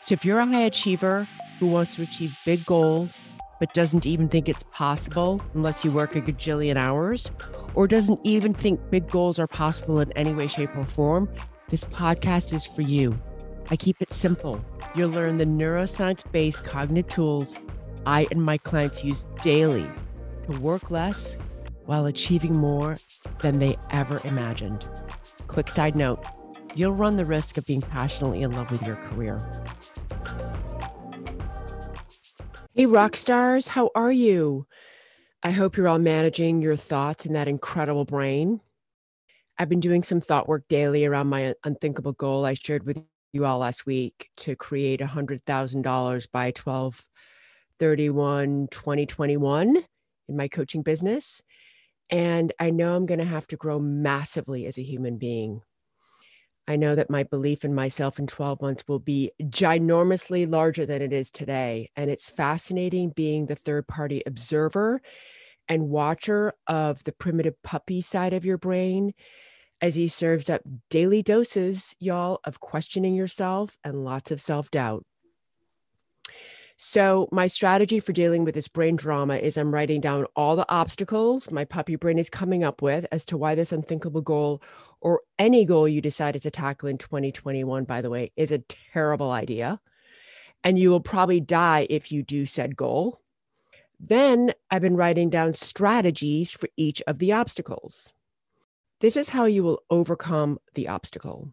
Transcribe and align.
So 0.00 0.12
if 0.12 0.24
you're 0.24 0.40
a 0.40 0.46
high 0.46 0.62
achiever, 0.62 1.26
who 1.58 1.66
wants 1.68 1.94
to 1.96 2.02
achieve 2.02 2.38
big 2.44 2.64
goals 2.66 3.28
but 3.60 3.72
doesn't 3.72 4.04
even 4.04 4.28
think 4.28 4.48
it's 4.48 4.64
possible 4.72 5.40
unless 5.54 5.84
you 5.84 5.92
work 5.92 6.16
a 6.16 6.20
gajillion 6.20 6.76
hours, 6.76 7.30
or 7.74 7.86
doesn't 7.86 8.20
even 8.24 8.52
think 8.52 8.80
big 8.90 9.08
goals 9.08 9.38
are 9.38 9.46
possible 9.46 10.00
in 10.00 10.12
any 10.12 10.34
way, 10.34 10.46
shape, 10.48 10.76
or 10.76 10.84
form, 10.84 11.28
this 11.68 11.84
podcast 11.84 12.52
is 12.52 12.66
for 12.66 12.82
you. 12.82 13.18
I 13.70 13.76
keep 13.76 14.02
it 14.02 14.12
simple. 14.12 14.62
You'll 14.94 15.10
learn 15.10 15.38
the 15.38 15.46
neuroscience 15.46 16.30
based 16.32 16.64
cognitive 16.64 17.10
tools 17.10 17.56
I 18.06 18.26
and 18.30 18.42
my 18.42 18.58
clients 18.58 19.02
use 19.02 19.26
daily 19.42 19.88
to 20.50 20.60
work 20.60 20.90
less 20.90 21.38
while 21.86 22.06
achieving 22.06 22.58
more 22.58 22.98
than 23.40 23.58
they 23.58 23.78
ever 23.90 24.20
imagined. 24.24 24.86
Quick 25.46 25.70
side 25.70 25.96
note 25.96 26.24
you'll 26.74 26.92
run 26.94 27.16
the 27.16 27.24
risk 27.24 27.56
of 27.56 27.66
being 27.66 27.80
passionately 27.80 28.42
in 28.42 28.52
love 28.52 28.70
with 28.70 28.82
your 28.82 28.96
career. 28.96 29.40
Hey, 32.74 32.86
rock 32.86 33.14
stars, 33.14 33.68
how 33.68 33.90
are 33.94 34.12
you? 34.12 34.66
I 35.42 35.50
hope 35.50 35.76
you're 35.76 35.88
all 35.88 35.98
managing 35.98 36.62
your 36.62 36.76
thoughts 36.76 37.26
in 37.26 37.34
that 37.34 37.48
incredible 37.48 38.04
brain. 38.04 38.60
I've 39.58 39.68
been 39.68 39.80
doing 39.80 40.02
some 40.02 40.20
thought 40.20 40.48
work 40.48 40.64
daily 40.68 41.04
around 41.04 41.28
my 41.28 41.54
unthinkable 41.62 42.14
goal 42.14 42.44
I 42.44 42.54
shared 42.54 42.84
with 42.84 42.98
you 43.32 43.44
all 43.44 43.58
last 43.58 43.86
week 43.86 44.30
to 44.38 44.56
create 44.56 45.00
$100,000 45.00 46.26
by 46.32 46.50
12 46.50 47.06
31 47.78 48.68
2021 48.70 49.76
in 50.28 50.36
my 50.36 50.48
coaching 50.48 50.82
business. 50.82 51.42
And 52.10 52.52
I 52.58 52.70
know 52.70 52.94
I'm 52.94 53.06
going 53.06 53.20
to 53.20 53.24
have 53.24 53.46
to 53.48 53.56
grow 53.56 53.78
massively 53.78 54.66
as 54.66 54.78
a 54.78 54.82
human 54.82 55.18
being. 55.18 55.62
I 56.66 56.76
know 56.76 56.94
that 56.94 57.10
my 57.10 57.24
belief 57.24 57.64
in 57.64 57.74
myself 57.74 58.18
in 58.18 58.26
12 58.26 58.62
months 58.62 58.84
will 58.88 58.98
be 58.98 59.32
ginormously 59.42 60.50
larger 60.50 60.86
than 60.86 61.02
it 61.02 61.12
is 61.12 61.30
today. 61.30 61.90
And 61.94 62.10
it's 62.10 62.30
fascinating 62.30 63.10
being 63.10 63.46
the 63.46 63.56
third 63.56 63.86
party 63.86 64.22
observer 64.24 65.02
and 65.68 65.90
watcher 65.90 66.54
of 66.66 67.04
the 67.04 67.12
primitive 67.12 67.62
puppy 67.62 68.00
side 68.00 68.32
of 68.32 68.44
your 68.44 68.58
brain 68.58 69.12
as 69.80 69.94
he 69.94 70.08
serves 70.08 70.48
up 70.48 70.62
daily 70.88 71.22
doses, 71.22 71.94
y'all, 71.98 72.40
of 72.44 72.60
questioning 72.60 73.14
yourself 73.14 73.76
and 73.84 74.04
lots 74.04 74.30
of 74.30 74.40
self 74.40 74.70
doubt. 74.70 75.04
So, 76.76 77.28
my 77.30 77.46
strategy 77.46 78.00
for 78.00 78.12
dealing 78.12 78.44
with 78.44 78.54
this 78.54 78.66
brain 78.66 78.96
drama 78.96 79.36
is 79.36 79.56
I'm 79.56 79.72
writing 79.72 80.00
down 80.00 80.26
all 80.34 80.56
the 80.56 80.68
obstacles 80.68 81.50
my 81.50 81.64
puppy 81.64 81.94
brain 81.94 82.18
is 82.18 82.28
coming 82.28 82.64
up 82.64 82.82
with 82.82 83.06
as 83.12 83.24
to 83.26 83.36
why 83.36 83.54
this 83.54 83.70
unthinkable 83.70 84.22
goal 84.22 84.60
or 85.00 85.20
any 85.38 85.64
goal 85.64 85.86
you 85.86 86.00
decided 86.00 86.42
to 86.42 86.50
tackle 86.50 86.88
in 86.88 86.98
2021, 86.98 87.84
by 87.84 88.00
the 88.00 88.10
way, 88.10 88.32
is 88.36 88.50
a 88.50 88.58
terrible 88.58 89.30
idea. 89.30 89.80
And 90.64 90.78
you 90.78 90.90
will 90.90 91.00
probably 91.00 91.40
die 91.40 91.86
if 91.90 92.10
you 92.10 92.22
do 92.22 92.46
said 92.46 92.74
goal. 92.74 93.20
Then 94.00 94.52
I've 94.70 94.82
been 94.82 94.96
writing 94.96 95.30
down 95.30 95.52
strategies 95.52 96.50
for 96.50 96.68
each 96.76 97.02
of 97.06 97.18
the 97.18 97.32
obstacles. 97.32 98.12
This 99.00 99.16
is 99.16 99.28
how 99.28 99.44
you 99.44 99.62
will 99.62 99.82
overcome 99.90 100.58
the 100.74 100.88
obstacle. 100.88 101.52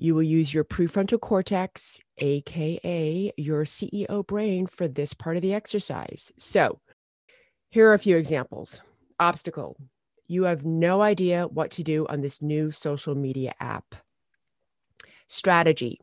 You 0.00 0.14
will 0.14 0.22
use 0.22 0.54
your 0.54 0.64
prefrontal 0.64 1.20
cortex, 1.20 2.00
AKA 2.18 3.32
your 3.36 3.64
CEO 3.64 4.26
brain, 4.26 4.66
for 4.66 4.88
this 4.88 5.12
part 5.12 5.36
of 5.36 5.42
the 5.42 5.52
exercise. 5.52 6.32
So, 6.38 6.80
here 7.68 7.88
are 7.90 7.94
a 7.94 7.98
few 7.98 8.16
examples. 8.16 8.80
Obstacle 9.18 9.76
you 10.30 10.44
have 10.44 10.64
no 10.64 11.02
idea 11.02 11.48
what 11.48 11.72
to 11.72 11.82
do 11.82 12.06
on 12.06 12.20
this 12.20 12.40
new 12.40 12.70
social 12.70 13.16
media 13.16 13.52
app. 13.58 13.96
Strategy 15.26 16.00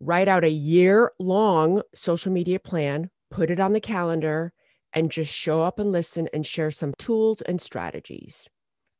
write 0.00 0.26
out 0.26 0.42
a 0.42 0.50
year 0.50 1.12
long 1.20 1.82
social 1.94 2.32
media 2.32 2.58
plan, 2.58 3.08
put 3.30 3.48
it 3.48 3.60
on 3.60 3.72
the 3.72 3.80
calendar, 3.80 4.52
and 4.92 5.12
just 5.12 5.32
show 5.32 5.62
up 5.62 5.78
and 5.78 5.92
listen 5.92 6.28
and 6.34 6.44
share 6.44 6.72
some 6.72 6.92
tools 6.98 7.40
and 7.42 7.62
strategies. 7.62 8.48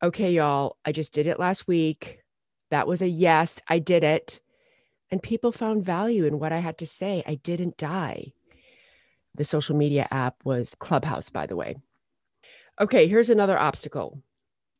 Okay, 0.04 0.32
y'all, 0.32 0.76
I 0.84 0.92
just 0.92 1.12
did 1.12 1.26
it 1.26 1.40
last 1.40 1.66
week. 1.66 2.21
That 2.72 2.88
was 2.88 3.02
a 3.02 3.08
yes, 3.08 3.60
I 3.68 3.80
did 3.80 4.04
it. 4.04 4.40
And 5.12 5.22
people 5.22 5.52
found 5.52 5.86
value 5.86 6.26
in 6.26 6.40
what 6.40 6.52
I 6.52 6.58
had 6.60 6.78
to 6.80 6.86
say. 6.88 7.24
I 7.26 7.36
didn't 7.36 7.78
die. 7.78 8.34
The 9.34 9.44
social 9.44 9.76
media 9.76 10.08
app 10.10 10.36
was 10.44 10.74
Clubhouse, 10.76 11.30
by 11.30 11.46
the 11.46 11.56
way. 11.56 11.76
Okay, 12.80 13.08
here's 13.08 13.30
another 13.30 13.58
obstacle. 13.58 14.22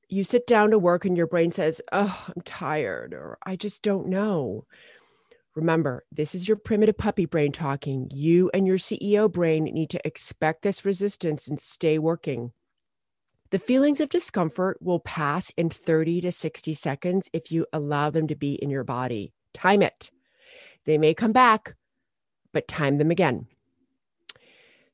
You 0.08 0.25
sit 0.25 0.47
down 0.47 0.70
to 0.72 0.78
work 0.78 1.04
and 1.06 1.16
your 1.16 1.26
brain 1.28 1.53
says, 1.53 1.82
Oh, 1.92 2.26
I'm 2.28 2.42
tired, 2.44 3.14
or 3.14 3.38
I 3.44 3.56
just 3.56 3.82
don't 3.82 4.09
know. 4.09 4.66
Remember, 5.56 6.04
this 6.12 6.34
is 6.34 6.48
your 6.48 6.59
primitive 6.59 6.98
puppy 6.98 7.26
brain 7.26 7.53
talking. 7.53 8.09
You 8.12 8.50
and 8.54 8.66
your 8.66 8.78
CEO 8.78 9.32
brain 9.32 9.64
need 9.64 9.91
to 9.91 10.06
expect 10.06 10.62
this 10.62 10.84
resistance 10.84 11.48
and 11.48 11.60
stay 11.60 11.98
working. 11.98 12.53
The 13.52 13.58
feelings 13.58 14.00
of 14.00 14.08
discomfort 14.08 14.78
will 14.80 15.00
pass 15.00 15.52
in 15.58 15.68
30 15.68 16.22
to 16.22 16.32
60 16.32 16.72
seconds 16.72 17.28
if 17.34 17.52
you 17.52 17.66
allow 17.70 18.08
them 18.08 18.26
to 18.28 18.34
be 18.34 18.54
in 18.54 18.70
your 18.70 18.82
body. 18.82 19.34
Time 19.52 19.82
it. 19.82 20.10
They 20.86 20.96
may 20.96 21.12
come 21.12 21.32
back, 21.32 21.74
but 22.54 22.66
time 22.66 22.96
them 22.96 23.10
again. 23.10 23.46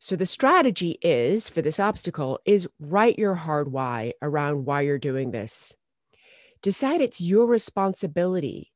So 0.01 0.17
the 0.17 0.27
strategy 0.27 0.99
is 1.03 1.49
for 1.49 1.63
this 1.63 1.79
obstacle 1.79 2.41
is 2.45 2.67
write 2.81 3.17
your 3.17 3.37
hard 3.37 3.71
why 3.71 4.15
around 4.23 4.65
why 4.65 4.81
you're 4.81 4.99
doing 4.99 5.31
this. 5.31 5.73
Decide 6.61 7.01
it's 7.01 7.21
your 7.21 7.47
responsibility 7.47 8.73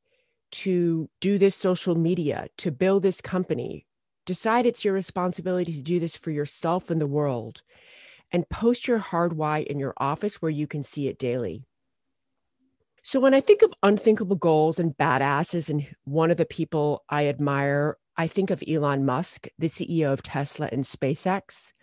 to 0.51 1.09
do 1.19 1.37
this 1.37 1.57
social 1.57 1.95
media, 1.95 2.47
to 2.59 2.71
build 2.71 3.03
this 3.03 3.19
company. 3.19 3.85
Decide 4.25 4.65
it's 4.65 4.85
your 4.85 4.93
responsibility 4.93 5.73
to 5.73 5.81
do 5.81 5.99
this 5.99 6.15
for 6.15 6.31
yourself 6.31 6.89
and 6.89 7.01
the 7.01 7.05
world 7.05 7.63
and 8.33 8.49
post 8.49 8.87
your 8.87 8.97
hard 8.97 9.33
why 9.33 9.59
in 9.59 9.79
your 9.79 9.93
office 9.97 10.41
where 10.41 10.51
you 10.51 10.65
can 10.65 10.83
see 10.83 11.07
it 11.07 11.19
daily. 11.19 11.63
So, 13.03 13.19
when 13.19 13.33
I 13.33 13.41
think 13.41 13.61
of 13.61 13.73
unthinkable 13.83 14.37
goals 14.37 14.79
and 14.79 14.97
badasses, 14.97 15.69
and 15.69 15.85
one 16.05 16.31
of 16.31 16.37
the 16.37 16.45
people 16.45 17.03
I 17.09 17.27
admire, 17.27 17.97
I 18.17 18.27
think 18.27 18.49
of 18.49 18.63
Elon 18.67 19.05
Musk, 19.05 19.47
the 19.59 19.67
CEO 19.67 20.11
of 20.11 20.23
Tesla 20.23 20.69
and 20.71 20.83
SpaceX. 20.83 21.73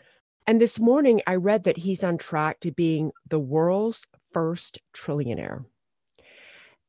And 0.46 0.60
this 0.60 0.80
morning, 0.80 1.20
I 1.26 1.36
read 1.36 1.64
that 1.64 1.76
he's 1.76 2.02
on 2.02 2.18
track 2.18 2.60
to 2.60 2.72
being 2.72 3.12
the 3.28 3.38
world's 3.38 4.06
first 4.32 4.78
trillionaire. 4.94 5.64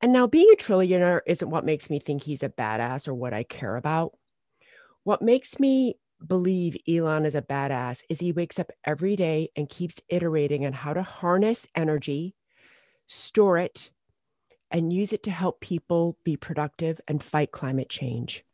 And 0.01 0.13
now, 0.13 0.27
being 0.27 0.50
a 0.51 0.56
trillionaire 0.56 1.21
isn't 1.27 1.50
what 1.50 1.65
makes 1.65 1.89
me 1.89 2.00
think 2.00 2.24
he's 2.24 2.41
a 2.41 2.50
badass 2.50 3.09
or 3.09 3.13
what 3.13 3.33
I 3.33 3.44
care 3.44 3.75
about. 3.75 4.13
What 5.03 5.21
makes 5.21 5.59
me 5.59 5.97
believe 6.25 6.77
Elon 6.88 7.25
is 7.25 7.35
a 7.35 7.41
badass 7.41 8.03
is 8.09 8.19
he 8.19 8.31
wakes 8.31 8.59
up 8.59 8.71
every 8.85 9.15
day 9.15 9.50
and 9.56 9.69
keeps 9.69 10.00
iterating 10.09 10.65
on 10.65 10.73
how 10.73 10.94
to 10.94 11.03
harness 11.03 11.68
energy, 11.75 12.35
store 13.07 13.57
it, 13.57 13.91
and 14.69 14.94
use 14.94 15.13
it 15.13 15.23
to 15.23 15.31
help 15.31 15.59
people 15.59 16.18
be 16.23 16.38
productive 16.38 17.01
and 17.07 17.23
fight 17.23 17.51
climate 17.51 17.89
change. 17.89 18.45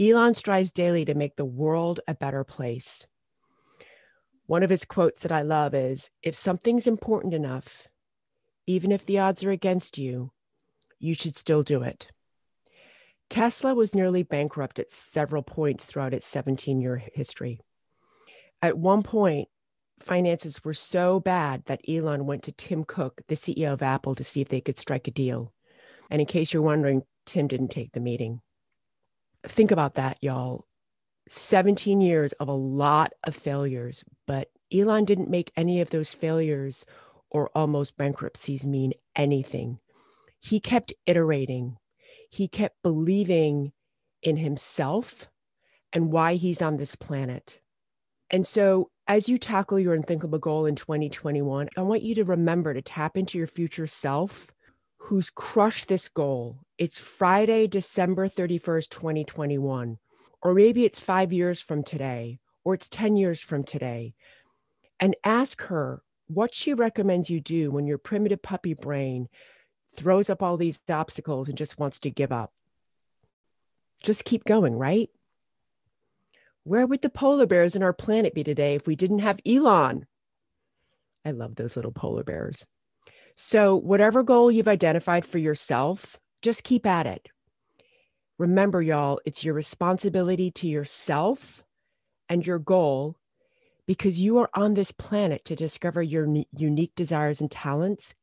Elon 0.00 0.34
strives 0.34 0.72
daily 0.72 1.04
to 1.04 1.14
make 1.14 1.36
the 1.36 1.44
world 1.44 2.00
a 2.08 2.14
better 2.14 2.42
place. 2.42 3.06
One 4.46 4.62
of 4.62 4.70
his 4.70 4.84
quotes 4.84 5.22
that 5.22 5.32
I 5.32 5.42
love 5.42 5.74
is 5.74 6.10
If 6.22 6.34
something's 6.34 6.86
important 6.86 7.32
enough, 7.32 7.88
even 8.66 8.90
if 8.90 9.06
the 9.06 9.18
odds 9.18 9.44
are 9.44 9.50
against 9.50 9.96
you, 9.98 10.32
you 10.98 11.14
should 11.14 11.36
still 11.36 11.62
do 11.62 11.82
it. 11.82 12.08
Tesla 13.30 13.74
was 13.74 13.94
nearly 13.94 14.22
bankrupt 14.22 14.78
at 14.78 14.92
several 14.92 15.42
points 15.42 15.84
throughout 15.84 16.14
its 16.14 16.26
17 16.26 16.80
year 16.80 17.02
history. 17.14 17.60
At 18.62 18.78
one 18.78 19.02
point, 19.02 19.48
finances 20.00 20.64
were 20.64 20.74
so 20.74 21.20
bad 21.20 21.64
that 21.66 21.80
Elon 21.88 22.26
went 22.26 22.42
to 22.44 22.52
Tim 22.52 22.84
Cook, 22.84 23.22
the 23.28 23.34
CEO 23.34 23.72
of 23.72 23.82
Apple, 23.82 24.14
to 24.14 24.24
see 24.24 24.40
if 24.40 24.48
they 24.48 24.60
could 24.60 24.78
strike 24.78 25.08
a 25.08 25.10
deal. 25.10 25.52
And 26.10 26.20
in 26.20 26.26
case 26.26 26.52
you're 26.52 26.62
wondering, 26.62 27.02
Tim 27.26 27.48
didn't 27.48 27.68
take 27.68 27.92
the 27.92 28.00
meeting. 28.00 28.40
Think 29.46 29.70
about 29.70 29.94
that, 29.94 30.18
y'all. 30.20 30.66
17 31.28 32.00
years 32.00 32.32
of 32.34 32.48
a 32.48 32.52
lot 32.52 33.12
of 33.24 33.34
failures, 33.34 34.04
but 34.26 34.48
Elon 34.72 35.04
didn't 35.04 35.30
make 35.30 35.52
any 35.56 35.80
of 35.80 35.90
those 35.90 36.12
failures 36.12 36.84
or 37.30 37.50
almost 37.54 37.96
bankruptcies 37.96 38.66
mean 38.66 38.92
anything. 39.16 39.78
He 40.40 40.60
kept 40.60 40.92
iterating, 41.06 41.78
he 42.34 42.48
kept 42.48 42.82
believing 42.82 43.70
in 44.20 44.36
himself 44.36 45.30
and 45.92 46.10
why 46.10 46.34
he's 46.34 46.60
on 46.60 46.76
this 46.76 46.96
planet. 46.96 47.60
And 48.28 48.44
so, 48.44 48.90
as 49.06 49.28
you 49.28 49.38
tackle 49.38 49.78
your 49.78 49.94
unthinkable 49.94 50.40
goal 50.40 50.66
in 50.66 50.74
2021, 50.74 51.68
I 51.76 51.82
want 51.82 52.02
you 52.02 52.16
to 52.16 52.24
remember 52.24 52.74
to 52.74 52.82
tap 52.82 53.16
into 53.16 53.38
your 53.38 53.46
future 53.46 53.86
self 53.86 54.52
who's 54.96 55.30
crushed 55.30 55.86
this 55.86 56.08
goal. 56.08 56.58
It's 56.76 56.98
Friday, 56.98 57.68
December 57.68 58.28
31st, 58.28 58.88
2021. 58.88 59.98
Or 60.42 60.54
maybe 60.54 60.84
it's 60.84 60.98
five 60.98 61.32
years 61.32 61.60
from 61.60 61.84
today, 61.84 62.40
or 62.64 62.74
it's 62.74 62.88
10 62.88 63.14
years 63.14 63.38
from 63.38 63.62
today. 63.62 64.14
And 64.98 65.14
ask 65.22 65.62
her 65.62 66.02
what 66.26 66.52
she 66.52 66.74
recommends 66.74 67.30
you 67.30 67.40
do 67.40 67.70
when 67.70 67.86
your 67.86 67.98
primitive 67.98 68.42
puppy 68.42 68.74
brain 68.74 69.28
throws 69.96 70.30
up 70.30 70.42
all 70.42 70.56
these 70.56 70.80
obstacles 70.88 71.48
and 71.48 71.58
just 71.58 71.78
wants 71.78 72.00
to 72.00 72.10
give 72.10 72.32
up. 72.32 72.52
Just 74.02 74.24
keep 74.24 74.44
going, 74.44 74.76
right? 74.76 75.10
Where 76.64 76.86
would 76.86 77.02
the 77.02 77.10
polar 77.10 77.46
bears 77.46 77.76
in 77.76 77.82
our 77.82 77.92
planet 77.92 78.34
be 78.34 78.44
today 78.44 78.74
if 78.74 78.86
we 78.86 78.96
didn't 78.96 79.18
have 79.20 79.40
Elon? 79.46 80.06
I 81.24 81.30
love 81.30 81.54
those 81.54 81.76
little 81.76 81.92
polar 81.92 82.24
bears. 82.24 82.66
So, 83.36 83.76
whatever 83.76 84.22
goal 84.22 84.50
you've 84.50 84.68
identified 84.68 85.24
for 85.24 85.38
yourself, 85.38 86.18
just 86.42 86.62
keep 86.62 86.86
at 86.86 87.06
it. 87.06 87.28
Remember, 88.38 88.80
y'all, 88.80 89.20
it's 89.24 89.44
your 89.44 89.54
responsibility 89.54 90.50
to 90.52 90.68
yourself 90.68 91.64
and 92.28 92.46
your 92.46 92.58
goal 92.58 93.16
because 93.86 94.20
you 94.20 94.38
are 94.38 94.50
on 94.54 94.74
this 94.74 94.92
planet 94.92 95.44
to 95.46 95.56
discover 95.56 96.02
your 96.02 96.26
unique 96.52 96.94
desires 96.94 97.40
and 97.40 97.50
talents 97.50 98.14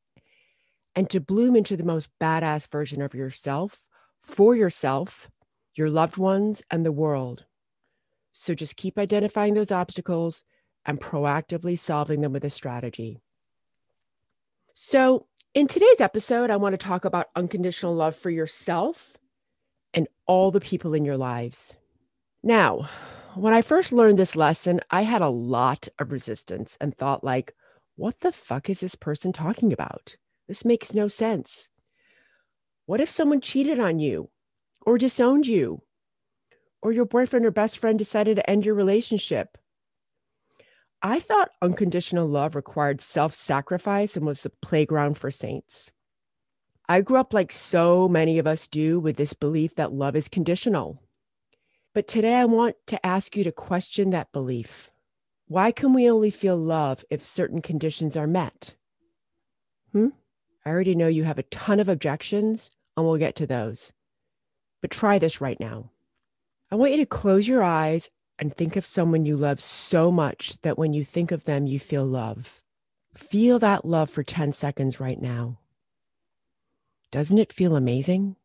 and 0.95 1.09
to 1.09 1.19
bloom 1.19 1.55
into 1.55 1.77
the 1.77 1.83
most 1.83 2.09
badass 2.21 2.67
version 2.67 3.01
of 3.01 3.13
yourself 3.13 3.87
for 4.21 4.55
yourself, 4.55 5.29
your 5.75 5.89
loved 5.89 6.17
ones, 6.17 6.61
and 6.69 6.85
the 6.85 6.91
world. 6.91 7.45
So 8.33 8.53
just 8.53 8.77
keep 8.77 8.97
identifying 8.97 9.53
those 9.53 9.71
obstacles 9.71 10.43
and 10.85 10.99
proactively 10.99 11.77
solving 11.77 12.21
them 12.21 12.33
with 12.33 12.45
a 12.45 12.49
strategy. 12.49 13.19
So, 14.73 15.27
in 15.53 15.67
today's 15.67 15.99
episode, 15.99 16.49
I 16.49 16.55
want 16.55 16.73
to 16.73 16.77
talk 16.77 17.03
about 17.03 17.27
unconditional 17.35 17.93
love 17.93 18.15
for 18.15 18.29
yourself 18.29 19.17
and 19.93 20.07
all 20.25 20.49
the 20.49 20.61
people 20.61 20.93
in 20.93 21.03
your 21.03 21.17
lives. 21.17 21.75
Now, 22.41 22.89
when 23.35 23.53
I 23.53 23.61
first 23.61 23.91
learned 23.91 24.17
this 24.17 24.35
lesson, 24.35 24.79
I 24.89 25.01
had 25.01 25.21
a 25.21 25.29
lot 25.29 25.89
of 25.99 26.11
resistance 26.11 26.77
and 26.79 26.95
thought 26.95 27.23
like, 27.23 27.53
what 27.97 28.21
the 28.21 28.31
fuck 28.31 28.69
is 28.69 28.79
this 28.79 28.95
person 28.95 29.33
talking 29.33 29.73
about? 29.73 30.15
This 30.51 30.65
makes 30.65 30.93
no 30.93 31.07
sense. 31.07 31.69
What 32.85 32.99
if 32.99 33.09
someone 33.09 33.39
cheated 33.39 33.79
on 33.79 33.99
you 33.99 34.31
or 34.85 34.97
disowned 34.97 35.47
you 35.47 35.81
or 36.81 36.91
your 36.91 37.05
boyfriend 37.05 37.45
or 37.45 37.51
best 37.51 37.77
friend 37.77 37.97
decided 37.97 38.35
to 38.35 38.49
end 38.49 38.65
your 38.65 38.75
relationship. 38.75 39.57
I 41.01 41.21
thought 41.21 41.51
unconditional 41.61 42.27
love 42.27 42.53
required 42.53 42.99
self 42.99 43.33
sacrifice 43.33 44.17
and 44.17 44.25
was 44.25 44.41
the 44.41 44.49
playground 44.61 45.17
for 45.17 45.31
saints. 45.31 45.89
I 46.89 46.99
grew 46.99 47.15
up 47.15 47.33
like 47.33 47.53
so 47.53 48.09
many 48.09 48.37
of 48.37 48.45
us 48.45 48.67
do 48.67 48.99
with 48.99 49.15
this 49.15 49.31
belief 49.31 49.75
that 49.75 49.93
love 49.93 50.17
is 50.17 50.27
conditional. 50.27 51.01
But 51.93 52.09
today 52.09 52.33
I 52.33 52.43
want 52.43 52.75
to 52.87 53.05
ask 53.05 53.37
you 53.37 53.45
to 53.45 53.53
question 53.53 54.09
that 54.09 54.33
belief. 54.33 54.91
Why 55.47 55.71
can 55.71 55.93
we 55.93 56.11
only 56.11 56.29
feel 56.29 56.57
love 56.57 57.05
if 57.09 57.23
certain 57.23 57.61
conditions 57.61 58.17
are 58.17 58.27
met? 58.27 58.75
Hmm? 59.93 60.09
I 60.65 60.69
already 60.69 60.95
know 60.95 61.07
you 61.07 61.23
have 61.23 61.39
a 61.39 61.43
ton 61.43 61.79
of 61.79 61.89
objections, 61.89 62.69
and 62.95 63.05
we'll 63.05 63.17
get 63.17 63.35
to 63.37 63.47
those. 63.47 63.93
But 64.81 64.91
try 64.91 65.19
this 65.19 65.41
right 65.41 65.59
now. 65.59 65.91
I 66.71 66.75
want 66.75 66.91
you 66.91 66.97
to 66.97 67.05
close 67.05 67.47
your 67.47 67.63
eyes 67.63 68.09
and 68.39 68.55
think 68.55 68.75
of 68.75 68.85
someone 68.85 69.25
you 69.25 69.35
love 69.35 69.61
so 69.61 70.11
much 70.11 70.57
that 70.61 70.77
when 70.77 70.93
you 70.93 71.03
think 71.03 71.31
of 71.31 71.45
them, 71.45 71.67
you 71.67 71.79
feel 71.79 72.05
love. 72.05 72.61
Feel 73.13 73.59
that 73.59 73.85
love 73.85 74.09
for 74.09 74.23
10 74.23 74.53
seconds 74.53 74.99
right 74.99 75.21
now. 75.21 75.59
Doesn't 77.11 77.37
it 77.37 77.51
feel 77.51 77.75
amazing? 77.75 78.37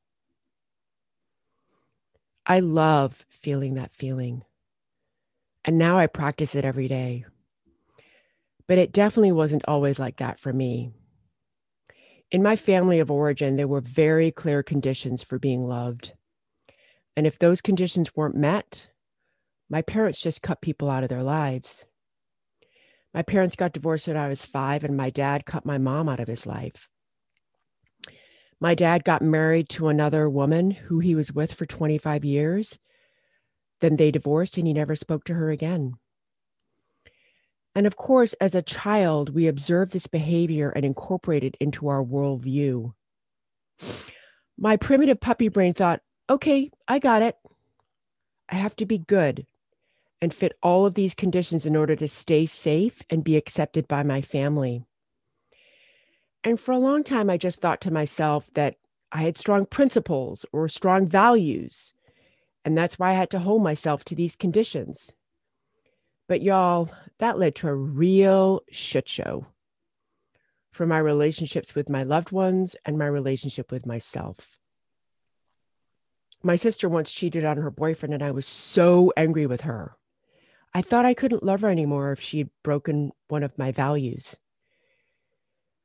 I 2.44 2.60
love 2.60 3.24
feeling 3.28 3.74
that 3.74 3.94
feeling. 3.94 4.44
And 5.64 5.78
now 5.78 5.98
I 5.98 6.06
practice 6.06 6.54
it 6.54 6.64
every 6.64 6.88
day. 6.88 7.24
But 8.66 8.78
it 8.78 8.92
definitely 8.92 9.32
wasn't 9.32 9.64
always 9.66 9.98
like 9.98 10.16
that 10.16 10.40
for 10.40 10.52
me. 10.52 10.90
In 12.30 12.42
my 12.42 12.56
family 12.56 12.98
of 12.98 13.10
origin, 13.10 13.56
there 13.56 13.68
were 13.68 13.80
very 13.80 14.30
clear 14.30 14.62
conditions 14.62 15.22
for 15.22 15.38
being 15.38 15.66
loved. 15.66 16.12
And 17.16 17.26
if 17.26 17.38
those 17.38 17.60
conditions 17.60 18.14
weren't 18.16 18.34
met, 18.34 18.88
my 19.70 19.80
parents 19.82 20.20
just 20.20 20.42
cut 20.42 20.60
people 20.60 20.90
out 20.90 21.02
of 21.02 21.08
their 21.08 21.22
lives. 21.22 21.86
My 23.14 23.22
parents 23.22 23.56
got 23.56 23.72
divorced 23.72 24.08
when 24.08 24.16
I 24.16 24.28
was 24.28 24.44
five, 24.44 24.84
and 24.84 24.96
my 24.96 25.08
dad 25.08 25.46
cut 25.46 25.64
my 25.64 25.78
mom 25.78 26.08
out 26.08 26.20
of 26.20 26.28
his 26.28 26.46
life. 26.46 26.88
My 28.60 28.74
dad 28.74 29.04
got 29.04 29.22
married 29.22 29.68
to 29.70 29.88
another 29.88 30.28
woman 30.28 30.70
who 30.70 30.98
he 30.98 31.14
was 31.14 31.32
with 31.32 31.52
for 31.52 31.64
25 31.64 32.24
years. 32.24 32.78
Then 33.80 33.96
they 33.96 34.10
divorced, 34.10 34.58
and 34.58 34.66
he 34.66 34.72
never 34.72 34.96
spoke 34.96 35.24
to 35.24 35.34
her 35.34 35.50
again. 35.50 35.94
And 37.76 37.86
of 37.86 37.94
course, 37.94 38.32
as 38.40 38.54
a 38.54 38.62
child, 38.62 39.34
we 39.34 39.46
observed 39.46 39.92
this 39.92 40.06
behavior 40.06 40.70
and 40.70 40.82
incorporated 40.82 41.56
it 41.60 41.62
into 41.62 41.88
our 41.88 42.02
worldview. 42.02 42.94
My 44.56 44.78
primitive 44.78 45.20
puppy 45.20 45.48
brain 45.48 45.74
thought, 45.74 46.00
okay, 46.30 46.70
I 46.88 46.98
got 46.98 47.20
it. 47.20 47.36
I 48.48 48.54
have 48.54 48.74
to 48.76 48.86
be 48.86 48.96
good 48.96 49.46
and 50.22 50.32
fit 50.32 50.56
all 50.62 50.86
of 50.86 50.94
these 50.94 51.14
conditions 51.14 51.66
in 51.66 51.76
order 51.76 51.94
to 51.96 52.08
stay 52.08 52.46
safe 52.46 53.02
and 53.10 53.22
be 53.22 53.36
accepted 53.36 53.86
by 53.86 54.02
my 54.02 54.22
family. 54.22 54.82
And 56.42 56.58
for 56.58 56.72
a 56.72 56.78
long 56.78 57.04
time, 57.04 57.28
I 57.28 57.36
just 57.36 57.60
thought 57.60 57.82
to 57.82 57.90
myself 57.90 58.50
that 58.54 58.76
I 59.12 59.20
had 59.20 59.36
strong 59.36 59.66
principles 59.66 60.46
or 60.50 60.66
strong 60.68 61.06
values. 61.06 61.92
And 62.64 62.74
that's 62.74 62.98
why 62.98 63.10
I 63.10 63.14
had 63.14 63.28
to 63.32 63.40
hold 63.40 63.62
myself 63.62 64.02
to 64.06 64.14
these 64.14 64.34
conditions. 64.34 65.12
But 66.28 66.42
y'all, 66.42 66.90
that 67.18 67.38
led 67.38 67.54
to 67.56 67.68
a 67.68 67.74
real 67.74 68.62
shit 68.70 69.08
show 69.08 69.46
for 70.72 70.86
my 70.86 70.98
relationships 70.98 71.74
with 71.74 71.88
my 71.88 72.02
loved 72.02 72.32
ones 72.32 72.76
and 72.84 72.98
my 72.98 73.06
relationship 73.06 73.70
with 73.70 73.86
myself. 73.86 74.56
My 76.42 76.56
sister 76.56 76.88
once 76.88 77.12
cheated 77.12 77.44
on 77.44 77.56
her 77.56 77.70
boyfriend, 77.70 78.12
and 78.12 78.22
I 78.22 78.30
was 78.30 78.46
so 78.46 79.12
angry 79.16 79.46
with 79.46 79.62
her. 79.62 79.96
I 80.74 80.82
thought 80.82 81.06
I 81.06 81.14
couldn't 81.14 81.42
love 81.42 81.62
her 81.62 81.70
anymore 81.70 82.12
if 82.12 82.20
she'd 82.20 82.50
broken 82.62 83.12
one 83.28 83.42
of 83.42 83.56
my 83.56 83.72
values. 83.72 84.36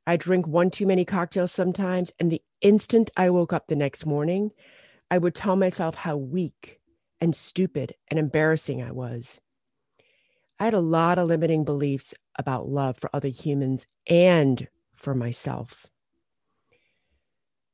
I 0.06 0.16
drink 0.16 0.46
one 0.46 0.70
too 0.70 0.86
many 0.86 1.04
cocktails 1.04 1.52
sometimes, 1.52 2.12
and 2.18 2.30
the 2.30 2.42
instant 2.60 3.10
I 3.16 3.30
woke 3.30 3.52
up 3.52 3.68
the 3.68 3.76
next 3.76 4.04
morning, 4.04 4.50
I 5.10 5.18
would 5.18 5.34
tell 5.34 5.56
myself 5.56 5.94
how 5.94 6.16
weak 6.16 6.80
and 7.20 7.34
stupid 7.34 7.94
and 8.08 8.18
embarrassing 8.18 8.82
I 8.82 8.90
was. 8.90 9.40
I 10.62 10.66
had 10.66 10.74
a 10.74 10.78
lot 10.80 11.18
of 11.18 11.26
limiting 11.26 11.64
beliefs 11.64 12.14
about 12.36 12.68
love 12.68 12.96
for 12.96 13.10
other 13.12 13.26
humans 13.26 13.84
and 14.06 14.68
for 14.94 15.12
myself. 15.12 15.88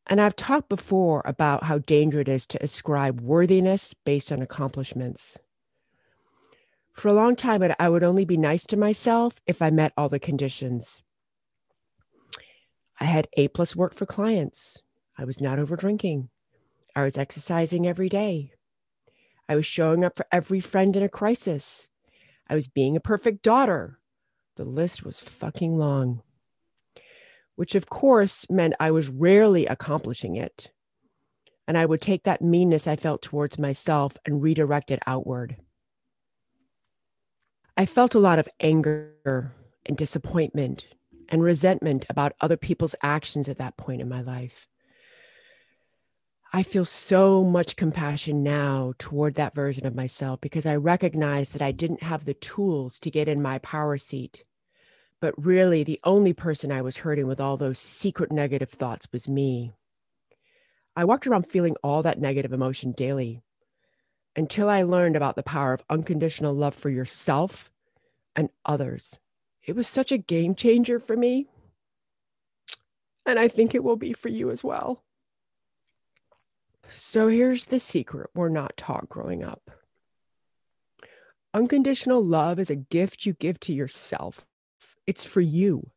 And 0.07 0.23
I've 0.23 0.35
talked 0.35 0.71
before 0.71 1.21
about 1.27 1.65
how 1.65 1.81
dangerous 1.81 2.23
it 2.23 2.29
is 2.29 2.47
to 2.47 2.65
ascribe 2.65 3.21
worthiness 3.21 3.95
based 4.07 4.33
on 4.33 4.41
accomplishments. 4.41 5.37
For 6.95 7.09
a 7.09 7.13
long 7.13 7.37
time, 7.37 7.63
I 7.79 7.91
would 7.91 8.03
only 8.03 8.25
be 8.25 8.39
nice 8.39 8.65
to 8.69 8.77
myself 8.79 9.43
if 9.47 9.61
I 9.61 9.69
met 9.69 9.93
all 9.95 10.09
the 10.09 10.19
conditions. 10.19 11.03
I 12.99 13.05
had 13.05 13.29
A 13.37 13.49
plus 13.49 13.77
work 13.77 13.93
for 13.93 14.07
clients. 14.07 14.79
I 15.19 15.27
was 15.27 15.43
not 15.43 15.59
over 15.59 15.77
drinking. 15.77 16.31
I 16.97 17.05
was 17.05 17.19
exercising 17.19 17.87
every 17.87 18.09
day. 18.09 18.53
I 19.47 19.57
was 19.57 19.67
showing 19.67 20.07
up 20.07 20.17
for 20.17 20.25
every 20.33 20.61
friend 20.61 20.97
in 20.97 21.03
a 21.03 21.09
crisis. 21.11 21.89
I 22.49 22.55
was 22.55 22.67
being 22.67 22.97
a 22.97 23.01
perfect 23.01 23.43
daughter. 23.43 23.99
The 24.57 24.65
list 24.65 25.05
was 25.05 25.21
fucking 25.21 25.79
long 25.79 26.23
which 27.59 27.75
of 27.75 27.91
course 27.91 28.47
meant 28.49 28.73
I 28.79 28.93
was 28.93 29.09
rarely 29.09 29.67
accomplishing 29.67 30.37
it. 30.37 30.71
And 31.67 31.77
I 31.77 31.87
would 31.87 32.01
take 32.01 32.23
that 32.23 32.41
meanness 32.41 32.87
I 32.87 32.95
felt 32.95 33.21
towards 33.21 33.59
myself 33.59 34.17
and 34.25 34.41
redirect 34.41 34.93
it 34.93 35.01
outward. 35.09 35.57
I 37.77 37.85
felt 37.85 38.15
a 38.15 38.21
lot 38.21 38.39
of 38.39 38.49
anger 38.61 39.53
and 39.87 39.97
disappointment 39.97 40.87
and 41.29 41.43
resentment 41.43 42.07
about 42.09 42.35
other 42.41 42.57
people's 42.57 42.95
actions 43.03 43.49
at 43.49 43.57
that 43.57 43.77
point 43.77 44.03
in 44.03 44.09
my 44.09 44.21
life. 44.21 44.69
I 46.51 46.63
feel 46.63 46.87
so 46.87 47.45
much 47.45 47.77
compassion 47.77 48.43
now 48.43 48.95
toward 48.99 49.35
that 49.35 49.55
version 49.55 49.87
of 49.87 49.95
myself 49.95 50.41
because 50.41 50.65
I 50.65 50.77
recognize 50.77 51.51
that 51.51 51.61
I 51.61 51.73
didn't 51.73 52.03
have 52.03 52.25
the 52.25 52.33
tools 52.33 52.99
to 53.01 53.11
get 53.11 53.29
in 53.29 53.43
my 53.43 53.59
power 53.59 53.99
seat. 53.99 54.45
But 55.21 55.35
really, 55.37 55.85
the 55.85 56.01
only 56.05 56.33
person 56.33 56.73
I 56.73 56.81
was 56.81 56.99
hurting 56.99 57.27
with 57.27 57.39
all 57.39 57.59
those 57.59 57.79
secret 57.79 58.33
negative 58.33 58.71
thoughts 58.71 59.09
was 59.13 59.29
me. 59.29 59.73
I 60.97 61.05
walked 61.05 61.27
around 61.27 61.47
feeling 61.47 61.77
all 61.83 62.03
that 62.03 62.21
negative 62.21 62.53
emotion 62.55 62.93
daily 62.93 63.43
until 64.35 64.71
I 64.71 64.83
learned 64.83 65.17
about 65.17 65.37
the 65.37 65.43
power 65.43 65.75
of 65.75 65.85
unconditional 65.91 66.55
love 66.55 66.75
for 66.75 66.89
yourself 66.89 67.71
and 68.35 68.49
others. 68.65 69.19
It 69.67 69.77
was 69.77 69.87
such 69.87 70.13
a 70.13 70.19
game 70.19 70.55
changer 70.55 70.99
for 70.99 71.17
me. 71.17 71.47
And 73.27 73.39
I 73.39 73.49
think 73.49 73.75
it 73.75 73.85
will 73.85 73.97
be 73.97 74.15
for 74.15 74.31
you 74.31 74.51
as 74.51 74.65
well. 74.65 75.05
So 76.91 77.29
here's 77.29 77.67
the 77.67 77.79
secret 77.79 78.31
we're 78.35 78.49
not 78.49 78.77
taught 78.77 79.09
growing 79.09 79.43
up 79.43 79.71
unconditional 81.55 82.23
love 82.23 82.59
is 82.59 82.71
a 82.71 82.77
gift 82.77 83.27
you 83.27 83.33
give 83.33 83.59
to 83.61 83.73
yourself, 83.73 84.47
it's 85.07 85.25
for 85.25 85.41
you. 85.41 85.91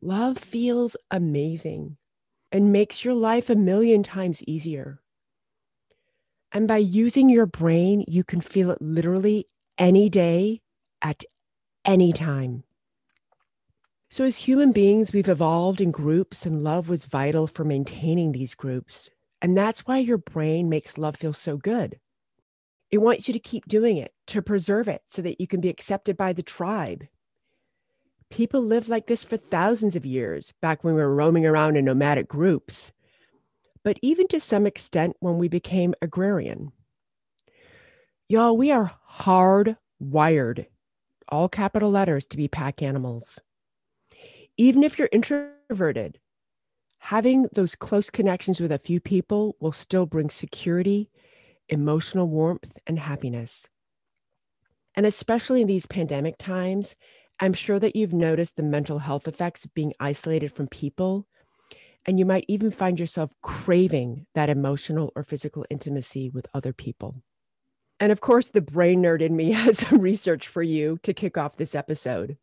Love 0.00 0.38
feels 0.38 0.96
amazing 1.10 1.96
and 2.50 2.72
makes 2.72 3.04
your 3.04 3.14
life 3.14 3.48
a 3.48 3.54
million 3.54 4.02
times 4.02 4.42
easier. 4.44 5.00
And 6.50 6.68
by 6.68 6.76
using 6.76 7.28
your 7.30 7.46
brain, 7.46 8.04
you 8.06 8.24
can 8.24 8.40
feel 8.40 8.70
it 8.70 8.82
literally 8.82 9.46
any 9.78 10.10
day 10.10 10.60
at 11.00 11.24
any 11.84 12.12
time. 12.12 12.64
So, 14.10 14.24
as 14.24 14.36
human 14.36 14.72
beings, 14.72 15.14
we've 15.14 15.28
evolved 15.28 15.80
in 15.80 15.90
groups, 15.90 16.44
and 16.44 16.62
love 16.62 16.90
was 16.90 17.06
vital 17.06 17.46
for 17.46 17.64
maintaining 17.64 18.32
these 18.32 18.54
groups. 18.54 19.08
And 19.42 19.56
that's 19.56 19.86
why 19.86 19.98
your 19.98 20.18
brain 20.18 20.68
makes 20.68 20.96
love 20.96 21.16
feel 21.16 21.32
so 21.32 21.56
good. 21.56 21.98
It 22.92 22.98
wants 22.98 23.26
you 23.26 23.34
to 23.34 23.40
keep 23.40 23.66
doing 23.66 23.96
it, 23.96 24.14
to 24.28 24.40
preserve 24.40 24.86
it, 24.86 25.02
so 25.06 25.20
that 25.22 25.40
you 25.40 25.48
can 25.48 25.60
be 25.60 25.68
accepted 25.68 26.16
by 26.16 26.32
the 26.32 26.42
tribe. 26.44 27.08
People 28.30 28.62
lived 28.62 28.88
like 28.88 29.08
this 29.08 29.24
for 29.24 29.36
thousands 29.36 29.96
of 29.96 30.06
years, 30.06 30.52
back 30.62 30.84
when 30.84 30.94
we 30.94 31.00
were 31.00 31.14
roaming 31.14 31.44
around 31.44 31.76
in 31.76 31.84
nomadic 31.84 32.28
groups, 32.28 32.92
but 33.82 33.98
even 34.00 34.28
to 34.28 34.38
some 34.38 34.64
extent 34.64 35.16
when 35.20 35.38
we 35.38 35.48
became 35.48 35.92
agrarian. 36.00 36.70
Y'all, 38.28 38.56
we 38.56 38.70
are 38.70 38.92
hardwired, 39.18 40.66
all 41.28 41.48
capital 41.48 41.90
letters, 41.90 42.26
to 42.28 42.36
be 42.36 42.46
pack 42.46 42.80
animals. 42.80 43.40
Even 44.56 44.84
if 44.84 44.98
you're 44.98 45.08
introverted, 45.10 46.18
having 47.06 47.48
those 47.52 47.74
close 47.74 48.10
connections 48.10 48.60
with 48.60 48.70
a 48.70 48.78
few 48.78 49.00
people 49.00 49.56
will 49.58 49.72
still 49.72 50.06
bring 50.06 50.30
security, 50.30 51.10
emotional 51.68 52.28
warmth, 52.28 52.78
and 52.86 52.96
happiness. 52.96 53.66
And 54.94 55.04
especially 55.04 55.62
in 55.62 55.66
these 55.66 55.84
pandemic 55.84 56.38
times, 56.38 56.94
I'm 57.40 57.54
sure 57.54 57.80
that 57.80 57.96
you've 57.96 58.12
noticed 58.12 58.54
the 58.54 58.62
mental 58.62 59.00
health 59.00 59.26
effects 59.26 59.64
of 59.64 59.74
being 59.74 59.92
isolated 59.98 60.52
from 60.52 60.68
people. 60.68 61.26
And 62.06 62.20
you 62.20 62.24
might 62.24 62.44
even 62.46 62.70
find 62.70 63.00
yourself 63.00 63.34
craving 63.42 64.26
that 64.36 64.48
emotional 64.48 65.12
or 65.16 65.24
physical 65.24 65.66
intimacy 65.70 66.30
with 66.30 66.46
other 66.54 66.72
people. 66.72 67.16
And 67.98 68.12
of 68.12 68.20
course, 68.20 68.50
the 68.50 68.60
brain 68.60 69.02
nerd 69.02 69.22
in 69.22 69.34
me 69.34 69.50
has 69.52 69.78
some 69.78 69.98
research 69.98 70.46
for 70.46 70.62
you 70.62 71.00
to 71.02 71.12
kick 71.12 71.36
off 71.36 71.56
this 71.56 71.74
episode. 71.74 72.38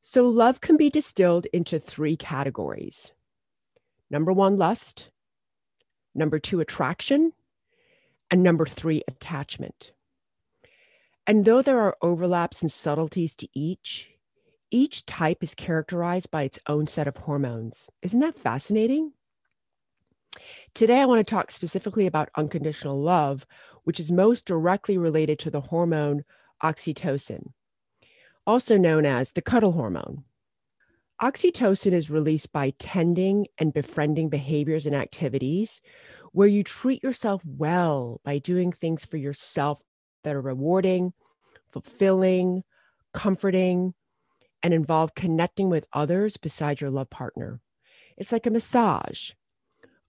So, 0.00 0.28
love 0.28 0.60
can 0.60 0.76
be 0.76 0.90
distilled 0.90 1.46
into 1.46 1.78
three 1.78 2.16
categories 2.16 3.12
number 4.10 4.32
one, 4.32 4.56
lust, 4.56 5.10
number 6.14 6.38
two, 6.38 6.60
attraction, 6.60 7.32
and 8.30 8.42
number 8.42 8.66
three, 8.66 9.02
attachment. 9.06 9.92
And 11.26 11.44
though 11.44 11.60
there 11.60 11.80
are 11.80 11.96
overlaps 12.00 12.62
and 12.62 12.72
subtleties 12.72 13.36
to 13.36 13.48
each, 13.52 14.08
each 14.70 15.04
type 15.04 15.42
is 15.42 15.54
characterized 15.54 16.30
by 16.30 16.44
its 16.44 16.58
own 16.66 16.86
set 16.86 17.06
of 17.06 17.16
hormones. 17.16 17.90
Isn't 18.02 18.20
that 18.20 18.38
fascinating? 18.38 19.12
Today, 20.74 21.00
I 21.00 21.06
want 21.06 21.26
to 21.26 21.30
talk 21.30 21.50
specifically 21.50 22.06
about 22.06 22.30
unconditional 22.36 23.00
love, 23.00 23.46
which 23.84 23.98
is 23.98 24.12
most 24.12 24.46
directly 24.46 24.96
related 24.96 25.38
to 25.40 25.50
the 25.50 25.60
hormone 25.60 26.24
oxytocin 26.62 27.52
also 28.48 28.78
known 28.78 29.04
as 29.04 29.32
the 29.32 29.42
cuddle 29.42 29.72
hormone. 29.72 30.24
Oxytocin 31.20 31.92
is 31.92 32.08
released 32.08 32.50
by 32.50 32.72
tending 32.78 33.46
and 33.58 33.74
befriending 33.74 34.30
behaviors 34.30 34.86
and 34.86 34.96
activities 34.96 35.82
where 36.32 36.48
you 36.48 36.64
treat 36.64 37.02
yourself 37.02 37.42
well 37.44 38.22
by 38.24 38.38
doing 38.38 38.72
things 38.72 39.04
for 39.04 39.18
yourself 39.18 39.82
that 40.24 40.34
are 40.34 40.40
rewarding, 40.40 41.12
fulfilling, 41.70 42.64
comforting, 43.12 43.92
and 44.62 44.72
involve 44.72 45.14
connecting 45.14 45.68
with 45.68 45.86
others 45.92 46.38
beside 46.38 46.80
your 46.80 46.90
love 46.90 47.10
partner. 47.10 47.60
It's 48.16 48.32
like 48.32 48.46
a 48.46 48.50
massage, 48.50 49.32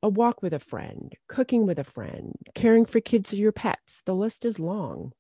a 0.02 0.08
walk 0.08 0.42
with 0.42 0.54
a 0.54 0.60
friend, 0.60 1.14
cooking 1.28 1.66
with 1.66 1.78
a 1.78 1.84
friend, 1.84 2.36
caring 2.56 2.86
for 2.86 3.02
kids 3.02 3.34
or 3.34 3.36
your 3.36 3.52
pets. 3.52 4.02
The 4.06 4.16
list 4.16 4.46
is 4.46 4.60
long. 4.60 5.12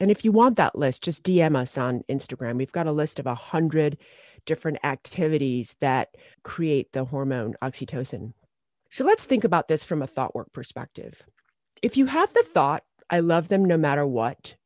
And 0.00 0.10
if 0.10 0.24
you 0.24 0.32
want 0.32 0.56
that 0.56 0.76
list, 0.76 1.04
just 1.04 1.24
DM 1.24 1.56
us 1.56 1.78
on 1.78 2.04
Instagram. 2.08 2.58
We've 2.58 2.72
got 2.72 2.86
a 2.86 2.92
list 2.92 3.18
of 3.18 3.26
a 3.26 3.34
hundred 3.34 3.96
different 4.44 4.78
activities 4.84 5.76
that 5.80 6.10
create 6.42 6.92
the 6.92 7.04
hormone 7.04 7.54
oxytocin. 7.62 8.32
So 8.90 9.04
let's 9.04 9.24
think 9.24 9.44
about 9.44 9.68
this 9.68 9.84
from 9.84 10.02
a 10.02 10.06
thought 10.06 10.34
work 10.34 10.52
perspective. 10.52 11.22
If 11.82 11.96
you 11.96 12.06
have 12.06 12.32
the 12.32 12.42
thought, 12.42 12.84
I 13.10 13.20
love 13.20 13.48
them 13.48 13.64
no 13.64 13.76
matter 13.76 14.06
what, 14.06 14.56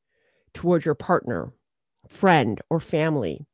toward 0.55 0.85
your 0.85 0.95
partner, 0.95 1.53
friend, 2.09 2.61
or 2.69 2.81
family, 2.81 3.47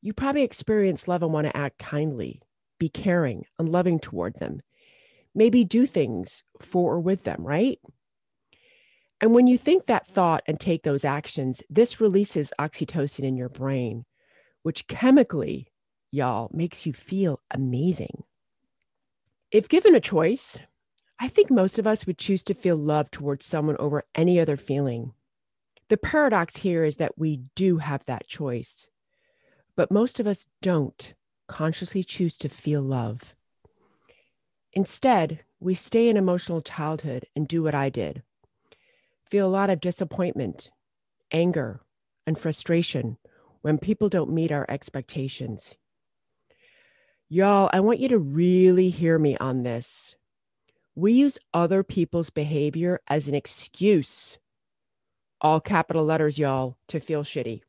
you 0.00 0.12
probably 0.12 0.42
experience 0.42 1.08
love 1.08 1.22
and 1.22 1.32
want 1.32 1.46
to 1.46 1.56
act 1.56 1.78
kindly, 1.78 2.40
be 2.78 2.88
caring 2.88 3.44
and 3.58 3.68
loving 3.68 3.98
toward 3.98 4.38
them, 4.38 4.60
maybe 5.34 5.64
do 5.64 5.86
things 5.86 6.44
for 6.60 6.94
or 6.94 7.00
with 7.00 7.24
them, 7.24 7.44
right? 7.44 7.78
And 9.20 9.34
when 9.34 9.46
you 9.46 9.58
think 9.58 9.86
that 9.86 10.06
thought 10.06 10.44
and 10.46 10.60
take 10.60 10.84
those 10.84 11.04
actions, 11.04 11.62
this 11.68 12.00
releases 12.00 12.52
oxytocin 12.58 13.24
in 13.24 13.36
your 13.36 13.48
brain, 13.48 14.04
which 14.62 14.86
chemically, 14.86 15.72
y'all, 16.12 16.50
makes 16.52 16.86
you 16.86 16.92
feel 16.92 17.40
amazing. 17.50 18.22
If 19.50 19.68
given 19.68 19.94
a 19.94 20.00
choice, 20.00 20.58
I 21.18 21.26
think 21.26 21.50
most 21.50 21.78
of 21.78 21.86
us 21.86 22.06
would 22.06 22.18
choose 22.18 22.44
to 22.44 22.54
feel 22.54 22.76
love 22.76 23.10
towards 23.10 23.44
someone 23.44 23.76
over 23.78 24.04
any 24.14 24.38
other 24.38 24.56
feeling. 24.56 25.14
The 25.88 25.96
paradox 25.96 26.58
here 26.58 26.84
is 26.84 26.98
that 26.98 27.18
we 27.18 27.40
do 27.56 27.78
have 27.78 28.04
that 28.04 28.28
choice, 28.28 28.88
but 29.74 29.90
most 29.90 30.20
of 30.20 30.26
us 30.28 30.46
don't 30.62 31.14
consciously 31.48 32.04
choose 32.04 32.38
to 32.38 32.48
feel 32.48 32.82
love. 32.82 33.34
Instead, 34.74 35.40
we 35.58 35.74
stay 35.74 36.08
in 36.08 36.16
emotional 36.16 36.60
childhood 36.60 37.26
and 37.34 37.48
do 37.48 37.64
what 37.64 37.74
I 37.74 37.88
did 37.88 38.22
feel 39.30 39.46
a 39.46 39.50
lot 39.50 39.70
of 39.70 39.80
disappointment, 39.80 40.70
anger, 41.32 41.80
and 42.26 42.38
frustration 42.38 43.18
when 43.62 43.78
people 43.78 44.08
don't 44.08 44.32
meet 44.32 44.52
our 44.52 44.66
expectations. 44.68 45.74
Y'all, 47.28 47.68
I 47.72 47.80
want 47.80 48.00
you 48.00 48.08
to 48.08 48.18
really 48.18 48.88
hear 48.88 49.18
me 49.18 49.36
on 49.36 49.62
this. 49.62 50.16
We 50.94 51.12
use 51.12 51.38
other 51.52 51.82
people's 51.82 52.30
behavior 52.30 53.00
as 53.06 53.28
an 53.28 53.34
excuse, 53.34 54.38
all 55.40 55.60
capital 55.60 56.04
letters, 56.04 56.38
y'all, 56.38 56.76
to 56.88 57.00
feel 57.00 57.22
shitty. 57.22 57.62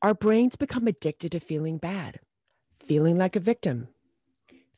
Our 0.00 0.14
brains 0.14 0.56
become 0.56 0.86
addicted 0.86 1.32
to 1.32 1.40
feeling 1.40 1.78
bad, 1.78 2.20
feeling 2.80 3.18
like 3.18 3.36
a 3.36 3.40
victim, 3.40 3.88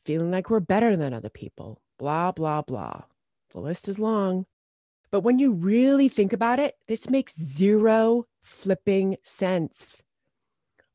feeling 0.03 0.31
like 0.31 0.49
we're 0.49 0.59
better 0.59 0.95
than 0.95 1.13
other 1.13 1.29
people, 1.29 1.81
blah, 1.97 2.31
blah, 2.31 2.61
blah. 2.61 3.03
The 3.51 3.59
list 3.59 3.87
is 3.87 3.99
long. 3.99 4.45
But 5.11 5.21
when 5.21 5.39
you 5.39 5.51
really 5.51 6.07
think 6.07 6.31
about 6.31 6.59
it, 6.59 6.77
this 6.87 7.09
makes 7.09 7.37
zero 7.37 8.27
flipping 8.41 9.17
sense. 9.23 10.01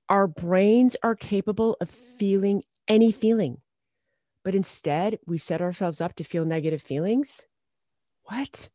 Our 0.09 0.27
brains 0.27 0.97
are 1.03 1.15
capable 1.15 1.77
of 1.81 1.91
feeling 1.91 2.63
any 2.89 3.13
feeling, 3.13 3.59
but 4.43 4.55
instead 4.55 5.19
we 5.27 5.39
set 5.39 5.61
ourselves 5.61 6.01
up 6.01 6.15
to 6.17 6.25
feel 6.25 6.45
negative 6.45 6.81
feelings. 6.81 7.43
What? 8.25 8.71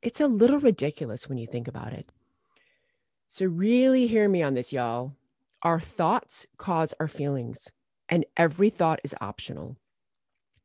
It's 0.00 0.20
a 0.20 0.26
little 0.26 0.58
ridiculous 0.58 1.28
when 1.28 1.38
you 1.38 1.46
think 1.46 1.66
about 1.66 1.92
it. 1.92 2.10
So, 3.28 3.46
really 3.46 4.06
hear 4.06 4.28
me 4.28 4.42
on 4.42 4.54
this, 4.54 4.72
y'all. 4.72 5.14
Our 5.62 5.80
thoughts 5.80 6.46
cause 6.58 6.92
our 7.00 7.08
feelings, 7.08 7.70
and 8.08 8.26
every 8.36 8.68
thought 8.68 9.00
is 9.04 9.14
optional. 9.22 9.78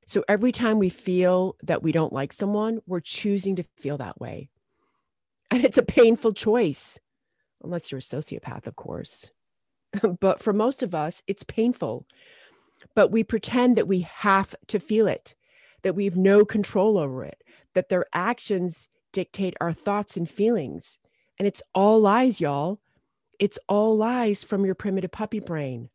So 0.08 0.24
every 0.30 0.54
time 0.54 0.80
we 0.80 0.90
feel 0.90 1.58
that 1.64 1.84
we 1.84 1.92
don't 1.92 2.14
like 2.14 2.34
someone, 2.34 2.80
we're 2.88 3.02
choosing 3.02 3.58
to 3.58 3.64
feel 3.64 3.98
that 3.98 4.20
way. 4.22 4.50
And 5.52 5.66
it's 5.66 5.78
a 5.78 5.84
painful 5.84 6.34
choice. 6.34 7.00
unless 7.64 7.92
you're 7.92 8.00
a 8.00 8.02
sociopath, 8.02 8.68
of 8.68 8.76
course. 8.78 9.32
but 10.20 10.42
for 10.42 10.54
most 10.54 10.84
of 10.84 10.96
us, 10.96 11.24
it's 11.28 11.44
painful. 11.44 12.06
But 12.96 13.12
we 13.12 13.24
pretend 13.24 13.78
that 13.78 13.88
we 13.88 14.02
have 14.02 14.56
to 14.68 14.80
feel 14.80 15.08
it, 15.08 15.36
that 15.84 15.96
we 15.96 16.06
have 16.06 16.18
no 16.18 16.46
control 16.46 16.98
over 16.98 17.26
it, 17.26 17.44
that 17.74 17.90
their 17.90 18.06
actions 18.14 18.88
dictate 19.12 19.56
our 19.60 19.74
thoughts 19.74 20.16
and 20.16 20.30
feelings. 20.30 21.00
And 21.40 21.48
it's 21.48 21.64
all 21.76 22.00
lies, 22.00 22.40
y'all. 22.40 22.80
It's 23.40 23.60
all 23.68 23.98
lies 23.98 24.44
from 24.44 24.66
your 24.66 24.76
primitive 24.76 25.12
puppy 25.12 25.40
brain. 25.40 25.90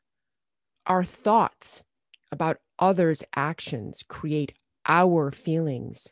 Our 0.87 1.05
thoughts 1.05 1.85
about 2.33 2.59
others' 2.79 3.23
actions 3.35 4.05
create 4.09 4.55
our 4.87 5.31
feelings. 5.31 6.09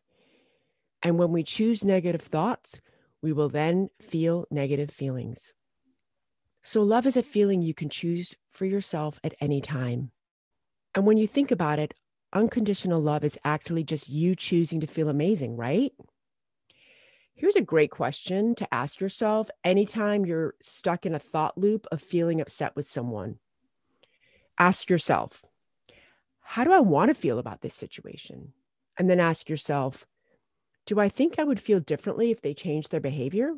And 1.02 1.18
when 1.18 1.32
we 1.32 1.42
choose 1.42 1.84
negative 1.84 2.22
thoughts, 2.22 2.80
we 3.22 3.32
will 3.32 3.48
then 3.48 3.90
feel 4.00 4.46
negative 4.50 4.90
feelings. 4.90 5.52
So, 6.62 6.82
love 6.82 7.06
is 7.06 7.16
a 7.16 7.22
feeling 7.22 7.62
you 7.62 7.74
can 7.74 7.88
choose 7.88 8.34
for 8.50 8.66
yourself 8.66 9.18
at 9.24 9.34
any 9.40 9.60
time. 9.60 10.10
And 10.94 11.06
when 11.06 11.16
you 11.16 11.26
think 11.26 11.50
about 11.50 11.78
it, 11.78 11.94
unconditional 12.32 13.00
love 13.00 13.24
is 13.24 13.38
actually 13.44 13.84
just 13.84 14.08
you 14.08 14.34
choosing 14.34 14.80
to 14.80 14.86
feel 14.86 15.08
amazing, 15.08 15.56
right? 15.56 15.92
Here's 17.34 17.56
a 17.56 17.62
great 17.62 17.90
question 17.90 18.54
to 18.56 18.74
ask 18.74 19.00
yourself 19.00 19.48
anytime 19.64 20.26
you're 20.26 20.54
stuck 20.60 21.06
in 21.06 21.14
a 21.14 21.18
thought 21.18 21.56
loop 21.56 21.86
of 21.90 22.02
feeling 22.02 22.40
upset 22.40 22.76
with 22.76 22.86
someone. 22.86 23.38
Ask 24.58 24.90
yourself, 24.90 25.42
how 26.50 26.64
do 26.64 26.72
I 26.72 26.80
want 26.80 27.10
to 27.10 27.14
feel 27.14 27.38
about 27.38 27.60
this 27.60 27.74
situation? 27.74 28.52
And 28.98 29.08
then 29.08 29.20
ask 29.20 29.48
yourself, 29.48 30.04
do 30.84 30.98
I 30.98 31.08
think 31.08 31.38
I 31.38 31.44
would 31.44 31.60
feel 31.60 31.78
differently 31.78 32.32
if 32.32 32.42
they 32.42 32.54
changed 32.54 32.90
their 32.90 32.98
behavior? 32.98 33.54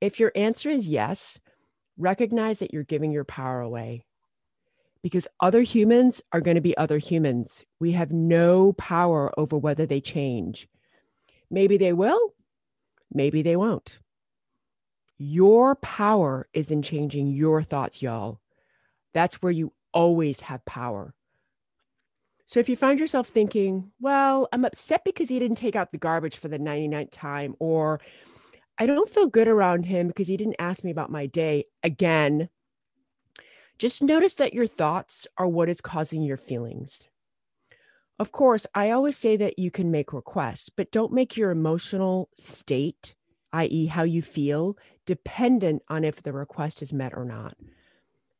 If 0.00 0.20
your 0.20 0.30
answer 0.36 0.70
is 0.70 0.86
yes, 0.86 1.40
recognize 1.98 2.60
that 2.60 2.72
you're 2.72 2.84
giving 2.84 3.10
your 3.10 3.24
power 3.24 3.60
away 3.60 4.04
because 5.02 5.26
other 5.40 5.62
humans 5.62 6.22
are 6.32 6.40
going 6.40 6.54
to 6.54 6.60
be 6.60 6.76
other 6.76 6.98
humans. 6.98 7.64
We 7.80 7.90
have 7.92 8.12
no 8.12 8.72
power 8.74 9.36
over 9.36 9.58
whether 9.58 9.86
they 9.86 10.00
change. 10.00 10.68
Maybe 11.50 11.78
they 11.78 11.92
will, 11.92 12.32
maybe 13.12 13.42
they 13.42 13.56
won't. 13.56 13.98
Your 15.18 15.74
power 15.74 16.46
is 16.52 16.70
in 16.70 16.82
changing 16.82 17.26
your 17.26 17.64
thoughts, 17.64 18.02
y'all. 18.02 18.38
That's 19.14 19.42
where 19.42 19.50
you 19.50 19.72
always 19.92 20.42
have 20.42 20.64
power. 20.64 21.15
So 22.46 22.60
if 22.60 22.68
you 22.68 22.76
find 22.76 23.00
yourself 23.00 23.28
thinking, 23.28 23.90
well, 24.00 24.48
I'm 24.52 24.64
upset 24.64 25.02
because 25.04 25.28
he 25.28 25.40
didn't 25.40 25.56
take 25.56 25.74
out 25.74 25.90
the 25.90 25.98
garbage 25.98 26.36
for 26.36 26.46
the 26.46 26.60
99th 26.60 27.10
time, 27.10 27.56
or 27.58 28.00
I 28.78 28.86
don't 28.86 29.10
feel 29.10 29.26
good 29.26 29.48
around 29.48 29.84
him 29.86 30.06
because 30.06 30.28
he 30.28 30.36
didn't 30.36 30.56
ask 30.60 30.84
me 30.84 30.92
about 30.92 31.10
my 31.10 31.26
day 31.26 31.64
again. 31.82 32.48
Just 33.78 34.00
notice 34.00 34.34
that 34.36 34.54
your 34.54 34.68
thoughts 34.68 35.26
are 35.36 35.48
what 35.48 35.68
is 35.68 35.80
causing 35.80 36.22
your 36.22 36.36
feelings. 36.36 37.08
Of 38.18 38.32
course, 38.32 38.64
I 38.74 38.92
always 38.92 39.18
say 39.18 39.36
that 39.36 39.58
you 39.58 39.70
can 39.72 39.90
make 39.90 40.12
requests, 40.12 40.68
but 40.68 40.92
don't 40.92 41.12
make 41.12 41.36
your 41.36 41.50
emotional 41.50 42.30
state, 42.34 43.14
i.e., 43.52 43.86
how 43.86 44.04
you 44.04 44.22
feel, 44.22 44.78
dependent 45.04 45.82
on 45.88 46.04
if 46.04 46.22
the 46.22 46.32
request 46.32 46.80
is 46.80 46.92
met 46.92 47.12
or 47.14 47.24
not. 47.24 47.56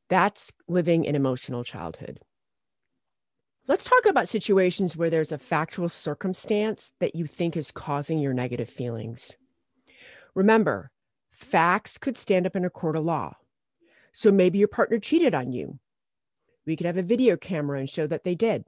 That's 0.09 0.53
living 0.69 1.07
an 1.07 1.17
emotional 1.17 1.65
childhood. 1.65 2.21
Let's 3.69 3.85
talk 3.85 4.07
about 4.07 4.29
situations 4.29 4.97
where 4.97 5.11
there's 5.11 5.33
a 5.33 5.39
factual 5.39 5.89
circumstance 5.89 6.93
that 7.01 7.17
you 7.17 7.27
think 7.27 7.57
is 7.57 7.73
causing 7.73 8.21
your 8.21 8.33
negative 8.33 8.71
feelings. 8.71 9.33
Remember, 10.37 10.93
facts 11.33 11.99
could 11.99 12.17
stand 12.17 12.47
up 12.47 12.55
in 12.55 12.65
a 12.65 12.71
court 12.71 12.95
of 12.95 13.05
law. 13.05 13.35
So 14.13 14.31
maybe 14.31 14.59
your 14.59 14.69
partner 14.69 15.01
cheated 15.01 15.35
on 15.35 15.51
you. 15.51 15.81
We 16.65 16.77
could 16.77 16.87
have 16.87 16.97
a 16.97 17.03
video 17.03 17.37
camera 17.37 17.81
and 17.81 17.91
show 17.91 18.07
that 18.07 18.23
they 18.23 18.37
did. 18.37 18.67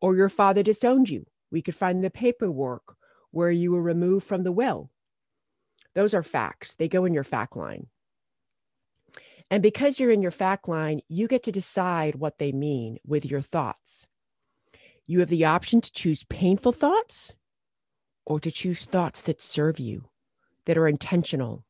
Or 0.00 0.14
your 0.14 0.28
father 0.28 0.62
disowned 0.62 1.10
you. 1.10 1.26
We 1.50 1.60
could 1.60 1.74
find 1.74 2.04
the 2.04 2.08
paperwork 2.08 2.96
where 3.32 3.50
you 3.50 3.72
were 3.72 3.82
removed 3.82 4.24
from 4.24 4.44
the 4.44 4.52
will. 4.52 4.88
Those 5.96 6.14
are 6.14 6.22
facts, 6.22 6.76
they 6.76 6.88
go 6.88 7.04
in 7.06 7.12
your 7.12 7.24
fact 7.24 7.56
line. 7.56 7.88
And 9.50 9.64
because 9.64 9.98
you're 9.98 10.12
in 10.12 10.22
your 10.22 10.30
fact 10.30 10.68
line, 10.68 11.00
you 11.08 11.26
get 11.26 11.42
to 11.42 11.52
decide 11.52 12.14
what 12.14 12.38
they 12.38 12.52
mean 12.52 12.98
with 13.04 13.26
your 13.26 13.42
thoughts. 13.42 14.06
You 15.06 15.20
have 15.20 15.28
the 15.28 15.44
option 15.44 15.80
to 15.80 15.92
choose 15.92 16.24
painful 16.24 16.72
thoughts 16.72 17.34
or 18.24 18.40
to 18.40 18.50
choose 18.50 18.84
thoughts 18.84 19.20
that 19.22 19.42
serve 19.42 19.78
you 19.78 20.08
that 20.66 20.78
are 20.78 20.88
intentional. 20.88 21.64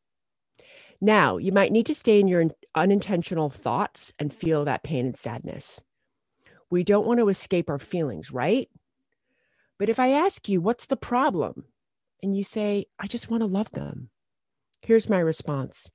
Now, 1.01 1.37
you 1.39 1.51
might 1.51 1.73
need 1.73 1.87
to 1.87 1.95
stay 1.95 2.21
in 2.21 2.29
your 2.29 2.45
unintentional 2.75 3.51
thoughts 3.51 4.13
and 4.19 4.33
feel 4.33 4.65
that 4.65 4.83
pain 4.85 5.07
and 5.07 5.17
sadness. 5.17 5.81
We 6.71 6.85
don't 6.85 7.07
want 7.07 7.21
to 7.21 7.29
escape 7.29 7.69
our 7.69 7.79
feelings, 7.79 8.31
right? 8.31 8.69
But 9.79 9.89
if 9.89 9.99
I 9.99 10.11
ask 10.11 10.49
you, 10.49 10.61
what's 10.61 10.87
the 10.87 10.97
problem? 10.97 11.65
And 12.23 12.37
you 12.37 12.45
say, 12.45 12.87
I 12.99 13.09
just 13.09 13.31
want 13.31 13.43
to 13.43 13.47
love 13.49 13.73
them. 13.73 14.11
Here's 14.81 15.09
my 15.09 15.19
response 15.19 15.91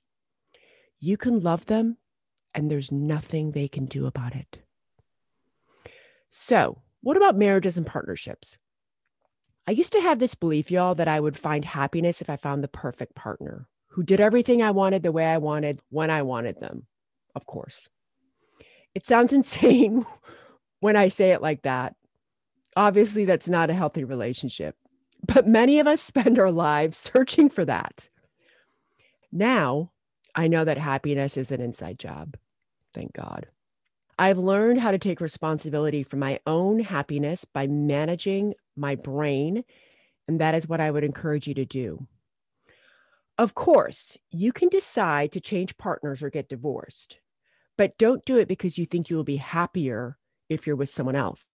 You 0.99 1.17
can 1.17 1.39
love 1.39 1.67
them, 1.67 1.97
and 2.53 2.69
there's 2.69 2.91
nothing 2.91 3.51
they 3.51 3.67
can 3.67 3.85
do 3.85 4.07
about 4.07 4.35
it. 4.35 4.59
So, 6.29 6.81
what 7.01 7.17
about 7.17 7.37
marriages 7.37 7.77
and 7.77 7.85
partnerships? 7.85 8.57
I 9.67 9.71
used 9.71 9.93
to 9.93 10.01
have 10.01 10.19
this 10.19 10.35
belief, 10.35 10.71
y'all, 10.71 10.95
that 10.95 11.09
I 11.09 11.19
would 11.19 11.37
find 11.37 11.65
happiness 11.65 12.21
if 12.21 12.29
I 12.29 12.37
found 12.37 12.63
the 12.63 12.69
perfect 12.69 13.15
partner 13.15 13.67
who 13.89 14.03
did 14.03 14.21
everything 14.21 14.61
I 14.61 14.71
wanted 14.71 15.03
the 15.03 15.11
way 15.11 15.25
I 15.25 15.39
wanted 15.39 15.81
when 15.89 16.09
I 16.09 16.21
wanted 16.21 16.59
them, 16.59 16.85
of 17.35 17.45
course. 17.45 17.89
It 18.95 19.05
sounds 19.05 19.33
insane 19.33 20.05
when 20.79 20.95
I 20.95 21.07
say 21.07 21.31
it 21.31 21.41
like 21.41 21.63
that. 21.63 21.95
Obviously, 22.75 23.25
that's 23.25 23.47
not 23.47 23.69
a 23.69 23.73
healthy 23.73 24.03
relationship, 24.03 24.75
but 25.25 25.47
many 25.47 25.79
of 25.79 25.87
us 25.87 26.01
spend 26.03 26.39
our 26.39 26.51
lives 26.51 26.97
searching 26.97 27.49
for 27.49 27.65
that. 27.65 28.07
Now, 29.31 29.91
I 30.35 30.47
know 30.47 30.63
that 30.63 30.77
happiness 30.77 31.35
is 31.35 31.51
an 31.51 31.59
inside 31.59 31.99
job. 31.99 32.37
Thank 32.93 33.13
God. 33.13 33.47
I've 34.19 34.39
learned 34.39 34.79
how 34.79 34.91
to 34.91 34.97
take 34.97 35.21
responsibility 35.21 36.03
for 36.03 36.17
my 36.17 36.39
own 36.47 36.79
happiness 36.79 37.45
by 37.45 37.67
managing 37.67 38.55
my 38.75 38.95
brain. 38.95 39.63
And 40.27 40.41
that 40.41 40.55
is 40.55 40.67
what 40.67 40.81
I 40.81 40.89
would 40.89 41.03
encourage 41.03 41.47
you 41.47 41.53
to 41.53 41.65
do. 41.65 42.07
Of 43.37 43.53
course, 43.53 44.17
you 44.31 44.51
can 44.51 44.69
decide 44.69 45.31
to 45.33 45.39
change 45.39 45.77
partners 45.77 46.23
or 46.23 46.31
get 46.31 46.49
divorced, 46.49 47.17
but 47.77 47.97
don't 47.99 48.25
do 48.25 48.37
it 48.37 48.47
because 48.47 48.79
you 48.79 48.87
think 48.87 49.09
you 49.09 49.15
will 49.15 49.23
be 49.23 49.35
happier 49.35 50.17
if 50.49 50.65
you're 50.65 50.75
with 50.75 50.89
someone 50.89 51.15
else. 51.15 51.47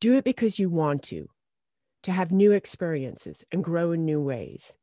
Do 0.00 0.14
it 0.14 0.24
because 0.24 0.58
you 0.58 0.70
want 0.70 1.02
to, 1.04 1.28
to 2.04 2.12
have 2.12 2.32
new 2.32 2.52
experiences 2.52 3.44
and 3.52 3.62
grow 3.62 3.92
in 3.92 4.06
new 4.06 4.22
ways. 4.22 4.74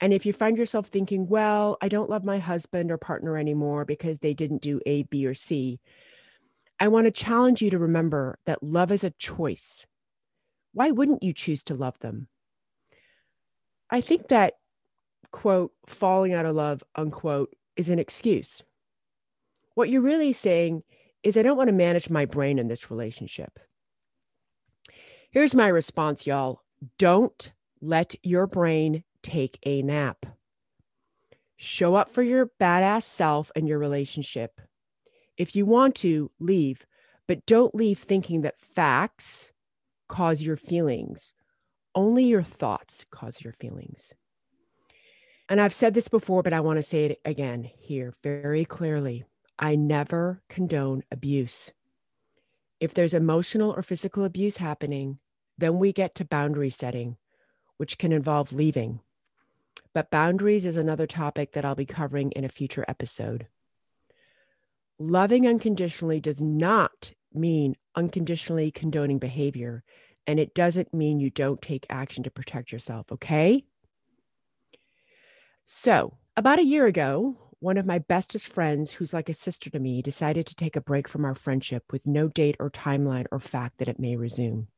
And 0.00 0.12
if 0.12 0.24
you 0.24 0.32
find 0.32 0.56
yourself 0.56 0.86
thinking, 0.86 1.26
well, 1.26 1.76
I 1.80 1.88
don't 1.88 2.10
love 2.10 2.24
my 2.24 2.38
husband 2.38 2.90
or 2.90 2.98
partner 2.98 3.36
anymore 3.36 3.84
because 3.84 4.18
they 4.18 4.32
didn't 4.32 4.62
do 4.62 4.80
A, 4.86 5.02
B, 5.04 5.26
or 5.26 5.34
C, 5.34 5.80
I 6.78 6.88
want 6.88 7.06
to 7.06 7.10
challenge 7.10 7.60
you 7.60 7.70
to 7.70 7.78
remember 7.78 8.38
that 8.46 8.62
love 8.62 8.92
is 8.92 9.02
a 9.02 9.10
choice. 9.10 9.84
Why 10.72 10.92
wouldn't 10.92 11.24
you 11.24 11.32
choose 11.32 11.64
to 11.64 11.74
love 11.74 11.98
them? 11.98 12.28
I 13.90 14.00
think 14.00 14.28
that, 14.28 14.54
quote, 15.32 15.72
falling 15.86 16.32
out 16.32 16.46
of 16.46 16.54
love, 16.54 16.84
unquote, 16.94 17.54
is 17.76 17.88
an 17.88 17.98
excuse. 17.98 18.62
What 19.74 19.88
you're 19.88 20.02
really 20.02 20.32
saying 20.32 20.84
is, 21.24 21.36
I 21.36 21.42
don't 21.42 21.56
want 21.56 21.68
to 21.68 21.74
manage 21.74 22.10
my 22.10 22.24
brain 22.24 22.60
in 22.60 22.68
this 22.68 22.90
relationship. 22.90 23.58
Here's 25.30 25.54
my 25.54 25.68
response, 25.68 26.26
y'all 26.26 26.62
don't 26.98 27.50
let 27.80 28.14
your 28.22 28.46
brain 28.46 29.02
take 29.28 29.58
a 29.64 29.82
nap. 29.82 30.24
Show 31.56 31.94
up 31.94 32.10
for 32.10 32.22
your 32.22 32.50
badass 32.60 33.02
self 33.02 33.52
and 33.54 33.68
your 33.68 33.78
relationship. 33.78 34.60
If 35.36 35.54
you 35.54 35.66
want 35.66 35.94
to, 35.96 36.30
leave, 36.40 36.86
but 37.26 37.44
don't 37.44 37.74
leave 37.74 37.98
thinking 37.98 38.40
that 38.40 38.60
facts 38.60 39.52
cause 40.08 40.40
your 40.40 40.56
feelings. 40.56 41.32
Only 41.94 42.24
your 42.24 42.42
thoughts 42.42 43.04
cause 43.10 43.42
your 43.42 43.52
feelings. 43.52 44.14
And 45.48 45.60
I've 45.60 45.74
said 45.74 45.94
this 45.94 46.08
before, 46.08 46.42
but 46.42 46.52
I 46.52 46.60
want 46.60 46.78
to 46.78 46.82
say 46.82 47.06
it 47.06 47.20
again 47.24 47.70
here 47.78 48.14
very 48.22 48.64
clearly. 48.64 49.24
I 49.58 49.76
never 49.76 50.42
condone 50.48 51.02
abuse. 51.10 51.70
If 52.80 52.94
there's 52.94 53.14
emotional 53.14 53.72
or 53.72 53.82
physical 53.82 54.24
abuse 54.24 54.56
happening, 54.56 55.18
then 55.58 55.78
we 55.78 55.92
get 55.92 56.14
to 56.14 56.24
boundary 56.24 56.70
setting, 56.70 57.16
which 57.76 57.98
can 57.98 58.12
involve 58.12 58.52
leaving. 58.52 59.00
But 59.92 60.10
boundaries 60.10 60.64
is 60.64 60.76
another 60.76 61.06
topic 61.06 61.52
that 61.52 61.64
I'll 61.64 61.74
be 61.74 61.86
covering 61.86 62.30
in 62.32 62.44
a 62.44 62.48
future 62.48 62.84
episode. 62.88 63.46
Loving 64.98 65.46
unconditionally 65.46 66.20
does 66.20 66.42
not 66.42 67.12
mean 67.32 67.76
unconditionally 67.94 68.70
condoning 68.70 69.18
behavior, 69.18 69.84
and 70.26 70.40
it 70.40 70.54
doesn't 70.54 70.92
mean 70.92 71.20
you 71.20 71.30
don't 71.30 71.62
take 71.62 71.86
action 71.88 72.22
to 72.24 72.30
protect 72.30 72.72
yourself, 72.72 73.12
okay? 73.12 73.64
So, 75.66 76.18
About 76.36 76.60
a 76.60 76.64
year 76.64 76.86
ago, 76.86 77.36
one 77.58 77.76
of 77.76 77.84
my 77.84 77.98
bestest 77.98 78.46
friends, 78.46 78.92
who's 78.92 79.12
like 79.12 79.28
a 79.28 79.34
sister 79.34 79.70
to 79.70 79.80
me, 79.80 80.02
decided 80.02 80.46
to 80.46 80.54
take 80.54 80.76
a 80.76 80.80
break 80.80 81.08
from 81.08 81.24
our 81.24 81.34
friendship 81.34 81.90
with 81.90 82.06
no 82.06 82.28
date 82.28 82.54
or 82.60 82.70
timeline 82.70 83.26
or 83.32 83.40
fact 83.40 83.78
that 83.78 83.88
it 83.88 83.98
may 83.98 84.14
resume. 84.14 84.68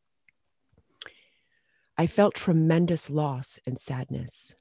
I 1.98 2.06
felt 2.06 2.34
tremendous 2.34 3.10
loss 3.10 3.58
and 3.66 3.78
sadness. 3.78 4.54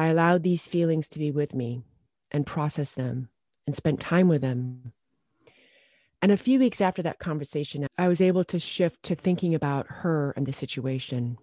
I 0.00 0.06
allowed 0.06 0.44
these 0.44 0.66
feelings 0.66 1.08
to 1.10 1.18
be 1.18 1.30
with 1.30 1.54
me 1.54 1.82
and 2.30 2.46
process 2.46 2.92
them 2.92 3.28
and 3.66 3.76
spent 3.76 4.00
time 4.00 4.28
with 4.28 4.40
them. 4.40 4.94
And 6.22 6.32
a 6.32 6.38
few 6.38 6.58
weeks 6.58 6.80
after 6.80 7.02
that 7.02 7.18
conversation, 7.18 7.86
I 7.98 8.08
was 8.08 8.18
able 8.18 8.44
to 8.44 8.58
shift 8.58 9.02
to 9.02 9.14
thinking 9.14 9.54
about 9.54 9.86
her 9.88 10.32
and 10.38 10.46
the 10.46 10.54
situation. 10.54 11.36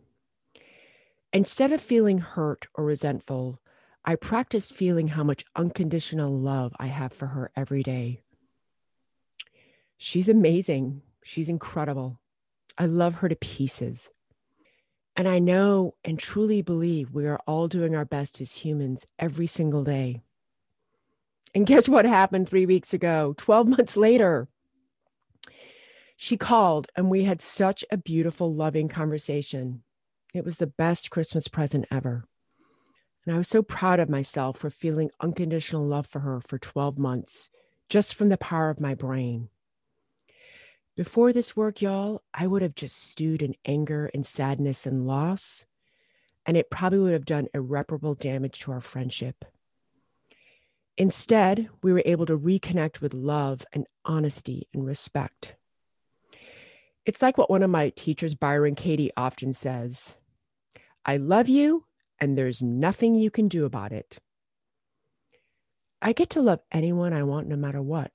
Instead 1.31 1.71
of 1.71 1.83
feeling 1.83 2.17
hurt 2.17 2.65
or 2.73 2.83
resentful, 2.83 3.61
I 4.03 4.15
practiced 4.15 4.73
feeling 4.73 5.09
how 5.09 5.23
much 5.23 5.45
unconditional 5.55 6.35
love 6.35 6.73
I 6.79 6.87
have 6.87 7.13
for 7.13 7.27
her 7.27 7.51
every 7.55 7.83
day. 7.83 8.23
She's 9.99 10.27
amazing. 10.27 11.03
She's 11.23 11.47
incredible. 11.47 12.19
I 12.75 12.87
love 12.87 13.15
her 13.15 13.29
to 13.29 13.35
pieces. 13.35 14.09
And 15.17 15.27
I 15.27 15.39
know 15.39 15.95
and 16.05 16.19
truly 16.19 16.61
believe 16.61 17.11
we 17.11 17.25
are 17.25 17.41
all 17.47 17.67
doing 17.67 17.95
our 17.95 18.05
best 18.05 18.39
as 18.39 18.53
humans 18.53 19.07
every 19.17 19.47
single 19.47 19.83
day. 19.83 20.21
And 21.55 21.65
guess 21.65 21.89
what 21.89 22.05
happened 22.05 22.47
three 22.47 22.67
weeks 22.67 22.93
ago? 22.93 23.33
12 23.35 23.67
months 23.69 23.97
later, 23.97 24.47
she 26.15 26.37
called 26.37 26.87
and 26.95 27.09
we 27.09 27.23
had 27.23 27.41
such 27.41 27.83
a 27.91 27.97
beautiful, 27.97 28.53
loving 28.53 28.87
conversation. 28.87 29.81
It 30.35 30.45
was 30.45 30.57
the 30.57 30.67
best 30.67 31.09
Christmas 31.09 31.47
present 31.47 31.85
ever. 31.89 32.25
And 33.25 33.33
I 33.33 33.39
was 33.39 33.47
so 33.47 33.63
proud 33.63 33.99
of 33.99 34.09
myself 34.09 34.59
for 34.59 34.69
feeling 34.69 35.09
unconditional 35.19 35.85
love 35.85 36.05
for 36.05 36.19
her 36.19 36.39
for 36.41 36.59
12 36.59 36.99
months, 36.99 37.49
just 37.89 38.13
from 38.13 38.29
the 38.29 38.37
power 38.37 38.69
of 38.69 38.79
my 38.79 38.93
brain. 38.93 39.49
Before 40.97 41.31
this 41.31 41.55
work, 41.55 41.83
y'all, 41.83 42.23
I 42.33 42.47
would 42.47 42.63
have 42.63 42.73
just 42.73 42.97
stewed 42.97 43.43
in 43.43 43.53
anger 43.65 44.09
and 44.15 44.25
sadness 44.25 44.87
and 44.87 45.05
loss, 45.05 45.63
and 46.43 46.57
it 46.57 46.71
probably 46.71 46.97
would 46.97 47.13
have 47.13 47.23
done 47.23 47.49
irreparable 47.53 48.15
damage 48.15 48.57
to 48.61 48.71
our 48.71 48.81
friendship. 48.81 49.45
Instead, 50.97 51.69
we 51.83 51.93
were 51.93 52.01
able 52.03 52.25
to 52.25 52.35
reconnect 52.35 52.99
with 52.99 53.13
love 53.13 53.63
and 53.73 53.85
honesty 54.05 54.67
and 54.73 54.87
respect. 54.87 55.53
It's 57.05 57.21
like 57.21 57.37
what 57.37 57.51
one 57.51 57.61
of 57.61 57.69
my 57.69 57.89
teachers, 57.89 58.33
Byron 58.33 58.73
Katie, 58.73 59.11
often 59.15 59.53
says 59.53 60.17
I 61.05 61.17
love 61.17 61.47
you 61.47 61.85
and 62.19 62.35
there's 62.35 62.63
nothing 62.63 63.13
you 63.13 63.29
can 63.29 63.47
do 63.47 63.65
about 63.65 63.91
it. 63.91 64.17
I 66.01 66.13
get 66.13 66.31
to 66.31 66.41
love 66.41 66.61
anyone 66.71 67.13
I 67.13 67.21
want 67.21 67.47
no 67.47 67.55
matter 67.55 67.83
what. 67.83 68.11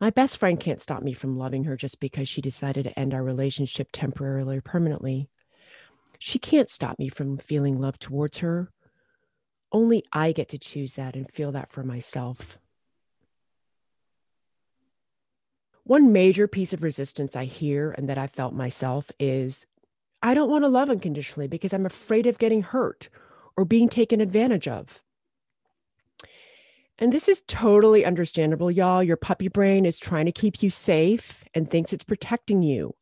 My 0.00 0.10
best 0.10 0.38
friend 0.38 0.58
can't 0.58 0.82
stop 0.82 1.02
me 1.02 1.12
from 1.12 1.38
loving 1.38 1.64
her 1.64 1.76
just 1.76 2.00
because 2.00 2.28
she 2.28 2.40
decided 2.40 2.84
to 2.84 2.98
end 2.98 3.14
our 3.14 3.22
relationship 3.22 3.88
temporarily 3.92 4.58
or 4.58 4.62
permanently. 4.62 5.28
She 6.18 6.38
can't 6.38 6.68
stop 6.68 6.98
me 6.98 7.08
from 7.08 7.38
feeling 7.38 7.80
love 7.80 7.98
towards 7.98 8.38
her. 8.38 8.70
Only 9.70 10.04
I 10.12 10.32
get 10.32 10.48
to 10.50 10.58
choose 10.58 10.94
that 10.94 11.16
and 11.16 11.30
feel 11.30 11.52
that 11.52 11.70
for 11.70 11.82
myself. 11.82 12.58
One 15.84 16.12
major 16.12 16.48
piece 16.48 16.72
of 16.72 16.82
resistance 16.82 17.36
I 17.36 17.44
hear 17.44 17.90
and 17.90 18.08
that 18.08 18.16
I 18.16 18.26
felt 18.26 18.54
myself 18.54 19.10
is 19.20 19.66
I 20.22 20.32
don't 20.32 20.50
want 20.50 20.64
to 20.64 20.68
love 20.68 20.88
unconditionally 20.88 21.46
because 21.46 21.74
I'm 21.74 21.84
afraid 21.84 22.26
of 22.26 22.38
getting 22.38 22.62
hurt 22.62 23.10
or 23.56 23.66
being 23.66 23.90
taken 23.90 24.22
advantage 24.22 24.66
of. 24.66 25.02
And 26.98 27.12
this 27.12 27.28
is 27.28 27.42
totally 27.48 28.04
understandable, 28.04 28.70
y'all. 28.70 29.02
Your 29.02 29.16
puppy 29.16 29.48
brain 29.48 29.84
is 29.84 29.98
trying 29.98 30.26
to 30.26 30.32
keep 30.32 30.62
you 30.62 30.70
safe 30.70 31.44
and 31.52 31.68
thinks 31.68 31.92
it's 31.92 32.04
protecting 32.04 32.62
you. 32.62 32.94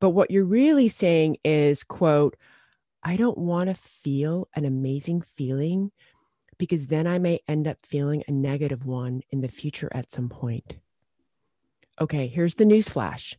But 0.00 0.10
what 0.10 0.30
you're 0.30 0.44
really 0.44 0.88
saying 0.88 1.36
is, 1.44 1.84
quote, 1.84 2.36
I 3.02 3.16
don't 3.16 3.38
want 3.38 3.68
to 3.68 3.74
feel 3.74 4.48
an 4.54 4.64
amazing 4.64 5.22
feeling 5.36 5.90
because 6.56 6.86
then 6.86 7.06
I 7.06 7.18
may 7.18 7.40
end 7.48 7.66
up 7.66 7.78
feeling 7.82 8.22
a 8.26 8.32
negative 8.32 8.86
one 8.86 9.22
in 9.30 9.40
the 9.40 9.48
future 9.48 9.90
at 9.92 10.12
some 10.12 10.28
point. 10.28 10.76
Okay, 12.00 12.28
here's 12.28 12.54
the 12.54 12.64
news 12.64 12.88
flash 12.88 13.36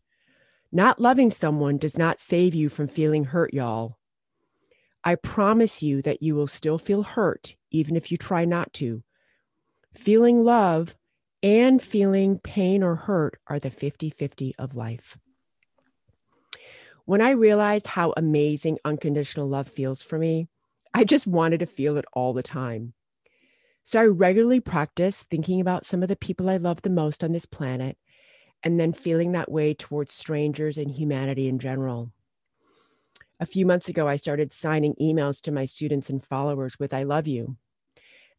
not 0.71 0.99
loving 0.99 1.29
someone 1.29 1.77
does 1.77 1.97
not 1.97 2.19
save 2.19 2.55
you 2.55 2.67
from 2.67 2.87
feeling 2.87 3.25
hurt, 3.25 3.53
y'all. 3.53 3.97
I 5.03 5.15
promise 5.15 5.83
you 5.83 6.01
that 6.01 6.23
you 6.23 6.33
will 6.33 6.47
still 6.47 6.79
feel 6.79 7.03
hurt, 7.03 7.55
even 7.69 7.95
if 7.95 8.11
you 8.11 8.17
try 8.17 8.45
not 8.45 8.73
to. 8.73 9.03
Feeling 9.93 10.43
love 10.43 10.95
and 11.41 11.81
feeling 11.81 12.39
pain 12.39 12.83
or 12.83 12.95
hurt 12.95 13.39
are 13.47 13.59
the 13.59 13.69
50 13.69 14.09
50 14.09 14.55
of 14.57 14.75
life. 14.75 15.17
When 17.05 17.21
I 17.21 17.31
realized 17.31 17.87
how 17.87 18.13
amazing 18.15 18.79
unconditional 18.85 19.47
love 19.47 19.67
feels 19.67 20.01
for 20.01 20.17
me, 20.17 20.47
I 20.93 21.03
just 21.03 21.27
wanted 21.27 21.59
to 21.59 21.65
feel 21.65 21.97
it 21.97 22.05
all 22.13 22.33
the 22.33 22.43
time. 22.43 22.93
So 23.83 23.99
I 23.99 24.05
regularly 24.05 24.61
practice 24.61 25.23
thinking 25.23 25.59
about 25.59 25.85
some 25.85 26.01
of 26.01 26.07
the 26.07 26.15
people 26.15 26.49
I 26.49 26.57
love 26.57 26.81
the 26.81 26.89
most 26.89 27.23
on 27.23 27.33
this 27.33 27.45
planet 27.45 27.97
and 28.63 28.79
then 28.79 28.93
feeling 28.93 29.33
that 29.33 29.51
way 29.51 29.73
towards 29.73 30.13
strangers 30.13 30.77
and 30.77 30.89
humanity 30.89 31.49
in 31.49 31.59
general. 31.59 32.11
A 33.39 33.45
few 33.45 33.65
months 33.65 33.89
ago, 33.89 34.07
I 34.07 34.15
started 34.15 34.53
signing 34.53 34.95
emails 35.01 35.41
to 35.41 35.51
my 35.51 35.65
students 35.65 36.09
and 36.09 36.23
followers 36.23 36.79
with 36.79 36.93
I 36.93 37.03
love 37.03 37.27
you. 37.27 37.57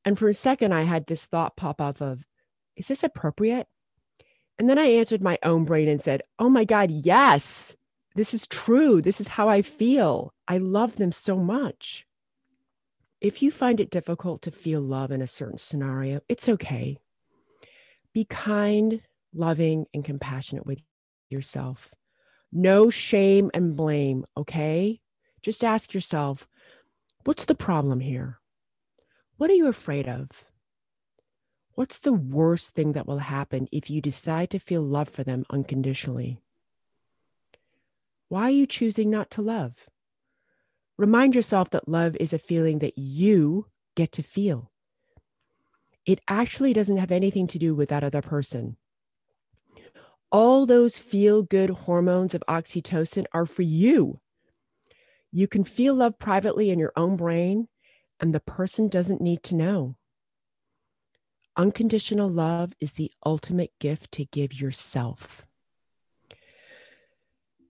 And 0.05 0.19
for 0.19 0.29
a 0.29 0.35
second, 0.35 0.73
I 0.73 0.83
had 0.83 1.07
this 1.07 1.25
thought 1.25 1.57
pop 1.57 1.81
up 1.81 2.01
of, 2.01 2.25
is 2.77 2.89
this 2.89 3.03
appropriate? 3.03 3.67
And 4.59 4.69
then 4.69 4.79
I 4.79 4.87
answered 4.87 5.23
my 5.23 5.39
own 5.43 5.65
brain 5.65 5.89
and 5.89 6.03
said, 6.03 6.23
oh 6.39 6.49
my 6.49 6.65
God, 6.65 6.91
yes, 6.91 7.75
this 8.15 8.35
is 8.35 8.47
true. 8.47 9.01
This 9.01 9.21
is 9.21 9.29
how 9.29 9.49
I 9.49 9.63
feel. 9.63 10.33
I 10.47 10.59
love 10.59 10.97
them 10.97 11.13
so 11.13 11.37
much. 11.37 12.07
If 13.21 13.43
you 13.43 13.51
find 13.51 13.81
it 13.81 13.91
difficult 13.91 14.43
to 14.43 14.51
feel 14.51 14.81
love 14.81 15.11
in 15.11 15.23
a 15.23 15.27
certain 15.27 15.59
scenario, 15.59 16.21
it's 16.29 16.49
okay. 16.49 16.99
Be 18.13 18.25
kind 18.25 19.01
loving, 19.35 19.87
and 19.93 20.05
compassionate 20.05 20.67
with 20.67 20.79
yourself. 21.29 21.91
No 22.53 22.89
shame 22.89 23.51
and 23.53 23.77
blame, 23.77 24.25
okay? 24.37 25.01
Just 25.43 25.65
ask 25.65 25.93
yourself 25.93 26.47
what's 27.25 27.45
the 27.45 27.55
problem 27.55 28.01
here? 28.01 28.39
What 29.45 29.51
are 29.51 29.57
you 29.57 29.67
afraid 29.67 30.09
of? 30.09 30.31
What's 31.75 31.99
the 31.99 32.15
worst 32.15 32.71
thing 32.71 32.93
that 32.93 33.07
will 33.07 33.19
happen 33.19 33.69
if 33.71 33.91
you 33.91 34.01
decide 34.01 34.49
to 34.53 34.59
feel 34.59 34.81
love 34.81 35.11
for 35.11 35.23
them 35.23 35.45
unconditionally? 35.51 36.39
Why 38.31 38.45
are 38.45 38.51
you 38.51 38.67
choosing 38.67 39.11
not 39.11 39.31
to 39.33 39.43
love? 39.43 39.75
Remind 40.97 41.35
yourself 41.35 41.69
that 41.73 41.87
love 41.87 42.17
is 42.17 42.33
a 42.33 42.39
feeling 42.39 42.79
that 42.79 42.97
you 42.97 43.67
get 43.97 44.13
to 44.13 44.23
feel. 44.23 44.71
It 46.07 46.23
actually 46.27 46.73
doesn't 46.73 46.97
have 46.97 47.13
anything 47.13 47.47
to 47.49 47.59
do 47.59 47.75
with 47.75 47.91
that 47.91 48.03
other 48.03 48.23
person 48.23 48.79
all 50.33 50.65
those 50.65 50.99
feel 50.99 51.43
good 51.43 51.69
hormones 51.69 52.35
of 52.35 52.43
oxytocin 52.49 53.27
are 53.35 53.45
for 53.45 53.61
you. 53.61 54.21
You 55.31 55.47
can 55.47 55.65
feel 55.65 55.95
love 55.95 56.19
privately 56.19 56.71
in 56.71 56.79
your 56.79 56.95
own 56.97 57.17
brain, 57.17 57.69
and 58.21 58.35
the 58.35 58.41
person 58.41 58.89
doesn't 58.89 59.21
need 59.21 59.43
to 59.45 59.55
know. 59.55 59.97
Unconditional 61.57 62.29
love 62.29 62.73
is 62.81 62.93
the 62.93 63.13
ultimate 63.25 63.73
gift 63.79 64.11
to 64.13 64.25
give 64.25 64.53
yourself. 64.53 65.47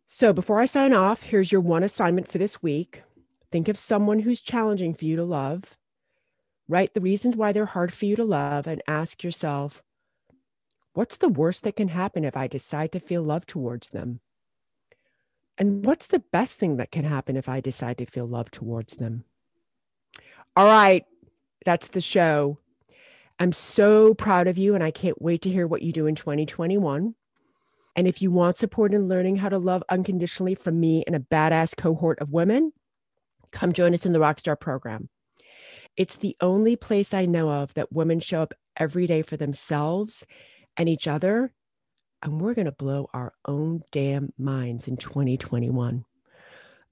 So, 0.06 0.32
before 0.32 0.60
I 0.60 0.64
sign 0.64 0.94
off, 0.94 1.22
here's 1.22 1.50
your 1.50 1.60
one 1.60 1.82
assignment 1.82 2.30
for 2.30 2.38
this 2.38 2.62
week. 2.62 3.02
Think 3.50 3.68
of 3.68 3.78
someone 3.78 4.20
who's 4.20 4.40
challenging 4.40 4.94
for 4.94 5.04
you 5.04 5.16
to 5.16 5.24
love. 5.24 5.76
Write 6.68 6.94
the 6.94 7.00
reasons 7.00 7.36
why 7.36 7.52
they're 7.52 7.66
hard 7.66 7.92
for 7.92 8.06
you 8.06 8.16
to 8.16 8.24
love 8.24 8.66
and 8.66 8.82
ask 8.86 9.22
yourself, 9.22 9.82
What's 10.94 11.18
the 11.18 11.28
worst 11.28 11.64
that 11.64 11.76
can 11.76 11.88
happen 11.88 12.24
if 12.24 12.36
I 12.36 12.46
decide 12.46 12.92
to 12.92 13.00
feel 13.00 13.22
love 13.22 13.46
towards 13.46 13.90
them? 13.90 14.20
And 15.58 15.84
what's 15.84 16.06
the 16.06 16.20
best 16.20 16.58
thing 16.58 16.76
that 16.76 16.92
can 16.92 17.04
happen 17.04 17.36
if 17.36 17.48
I 17.48 17.60
decide 17.60 17.98
to 17.98 18.06
feel 18.06 18.26
love 18.26 18.50
towards 18.50 18.96
them? 18.96 19.24
All 20.56 20.66
right, 20.66 21.04
that's 21.64 21.88
the 21.88 22.00
show. 22.00 22.58
I'm 23.40 23.52
so 23.52 24.14
proud 24.14 24.46
of 24.46 24.56
you, 24.56 24.76
and 24.76 24.84
I 24.84 24.92
can't 24.92 25.20
wait 25.20 25.42
to 25.42 25.50
hear 25.50 25.66
what 25.66 25.82
you 25.82 25.92
do 25.92 26.06
in 26.06 26.14
2021. 26.14 27.14
And 27.96 28.08
if 28.08 28.22
you 28.22 28.30
want 28.30 28.56
support 28.56 28.94
in 28.94 29.08
learning 29.08 29.36
how 29.36 29.48
to 29.48 29.58
love 29.58 29.82
unconditionally 29.88 30.54
from 30.54 30.78
me 30.78 31.02
and 31.06 31.16
a 31.16 31.20
badass 31.20 31.76
cohort 31.76 32.20
of 32.20 32.30
women, 32.30 32.72
come 33.50 33.72
join 33.72 33.94
us 33.94 34.06
in 34.06 34.12
the 34.12 34.20
Rockstar 34.20 34.58
program. 34.58 35.08
It's 35.96 36.16
the 36.16 36.36
only 36.40 36.76
place 36.76 37.12
I 37.12 37.26
know 37.26 37.50
of 37.50 37.74
that 37.74 37.92
women 37.92 38.20
show 38.20 38.42
up 38.42 38.54
every 38.76 39.06
day 39.06 39.22
for 39.22 39.36
themselves 39.36 40.24
and 40.76 40.88
each 40.88 41.08
other. 41.08 41.52
And 42.22 42.40
we're 42.40 42.54
going 42.54 42.66
to 42.66 42.72
blow 42.72 43.08
our 43.12 43.32
own 43.44 43.82
damn 43.92 44.32
minds 44.38 44.86
in 44.86 44.96
2021. 44.96 46.04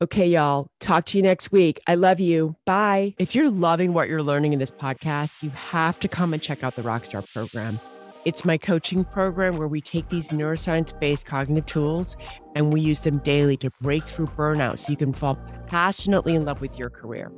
Okay, 0.02 0.26
y'all, 0.26 0.66
talk 0.80 1.04
to 1.06 1.16
you 1.16 1.22
next 1.22 1.52
week. 1.52 1.80
I 1.86 1.94
love 1.94 2.18
you. 2.18 2.56
Bye. 2.66 3.14
If 3.20 3.36
you're 3.36 3.48
loving 3.48 3.92
what 3.92 4.08
you're 4.08 4.20
learning 4.20 4.52
in 4.52 4.58
this 4.58 4.72
podcast, 4.72 5.44
you 5.44 5.50
have 5.50 6.00
to 6.00 6.08
come 6.08 6.34
and 6.34 6.42
check 6.42 6.64
out 6.64 6.74
the 6.74 6.82
Rockstar 6.82 7.24
program. 7.32 7.78
It's 8.24 8.44
my 8.44 8.58
coaching 8.58 9.04
program 9.04 9.58
where 9.58 9.68
we 9.68 9.80
take 9.80 10.08
these 10.08 10.30
neuroscience 10.30 10.98
based 10.98 11.26
cognitive 11.26 11.66
tools 11.66 12.16
and 12.56 12.72
we 12.72 12.80
use 12.80 12.98
them 12.98 13.18
daily 13.18 13.56
to 13.58 13.70
break 13.80 14.02
through 14.02 14.26
burnout 14.26 14.78
so 14.78 14.90
you 14.90 14.96
can 14.96 15.12
fall 15.12 15.38
passionately 15.68 16.34
in 16.34 16.44
love 16.44 16.60
with 16.60 16.76
your 16.76 16.90
career. 16.90 17.30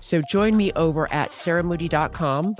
So 0.00 0.22
join 0.30 0.56
me 0.56 0.70
over 0.76 1.12
at 1.12 1.32
sarahmoody.com. 1.32 2.54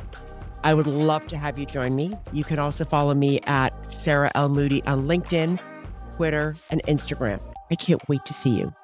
I 0.64 0.74
would 0.74 0.88
love 0.88 1.27
to 1.27 1.37
have 1.37 1.61
you 1.61 1.66
join 1.66 1.94
me. 1.94 2.12
You 2.33 2.42
can 2.42 2.59
also 2.59 2.85
follow 2.85 3.14
me 3.14 3.38
at 3.42 3.88
Sarah 3.88 4.33
L. 4.35 4.48
Moody 4.48 4.83
on 4.83 5.07
LinkedIn, 5.07 5.61
Twitter, 6.16 6.57
and 6.70 6.83
Instagram. 6.88 7.38
I 7.70 7.77
can't 7.77 8.03
wait 8.09 8.24
to 8.24 8.33
see 8.35 8.51
you. 8.51 8.74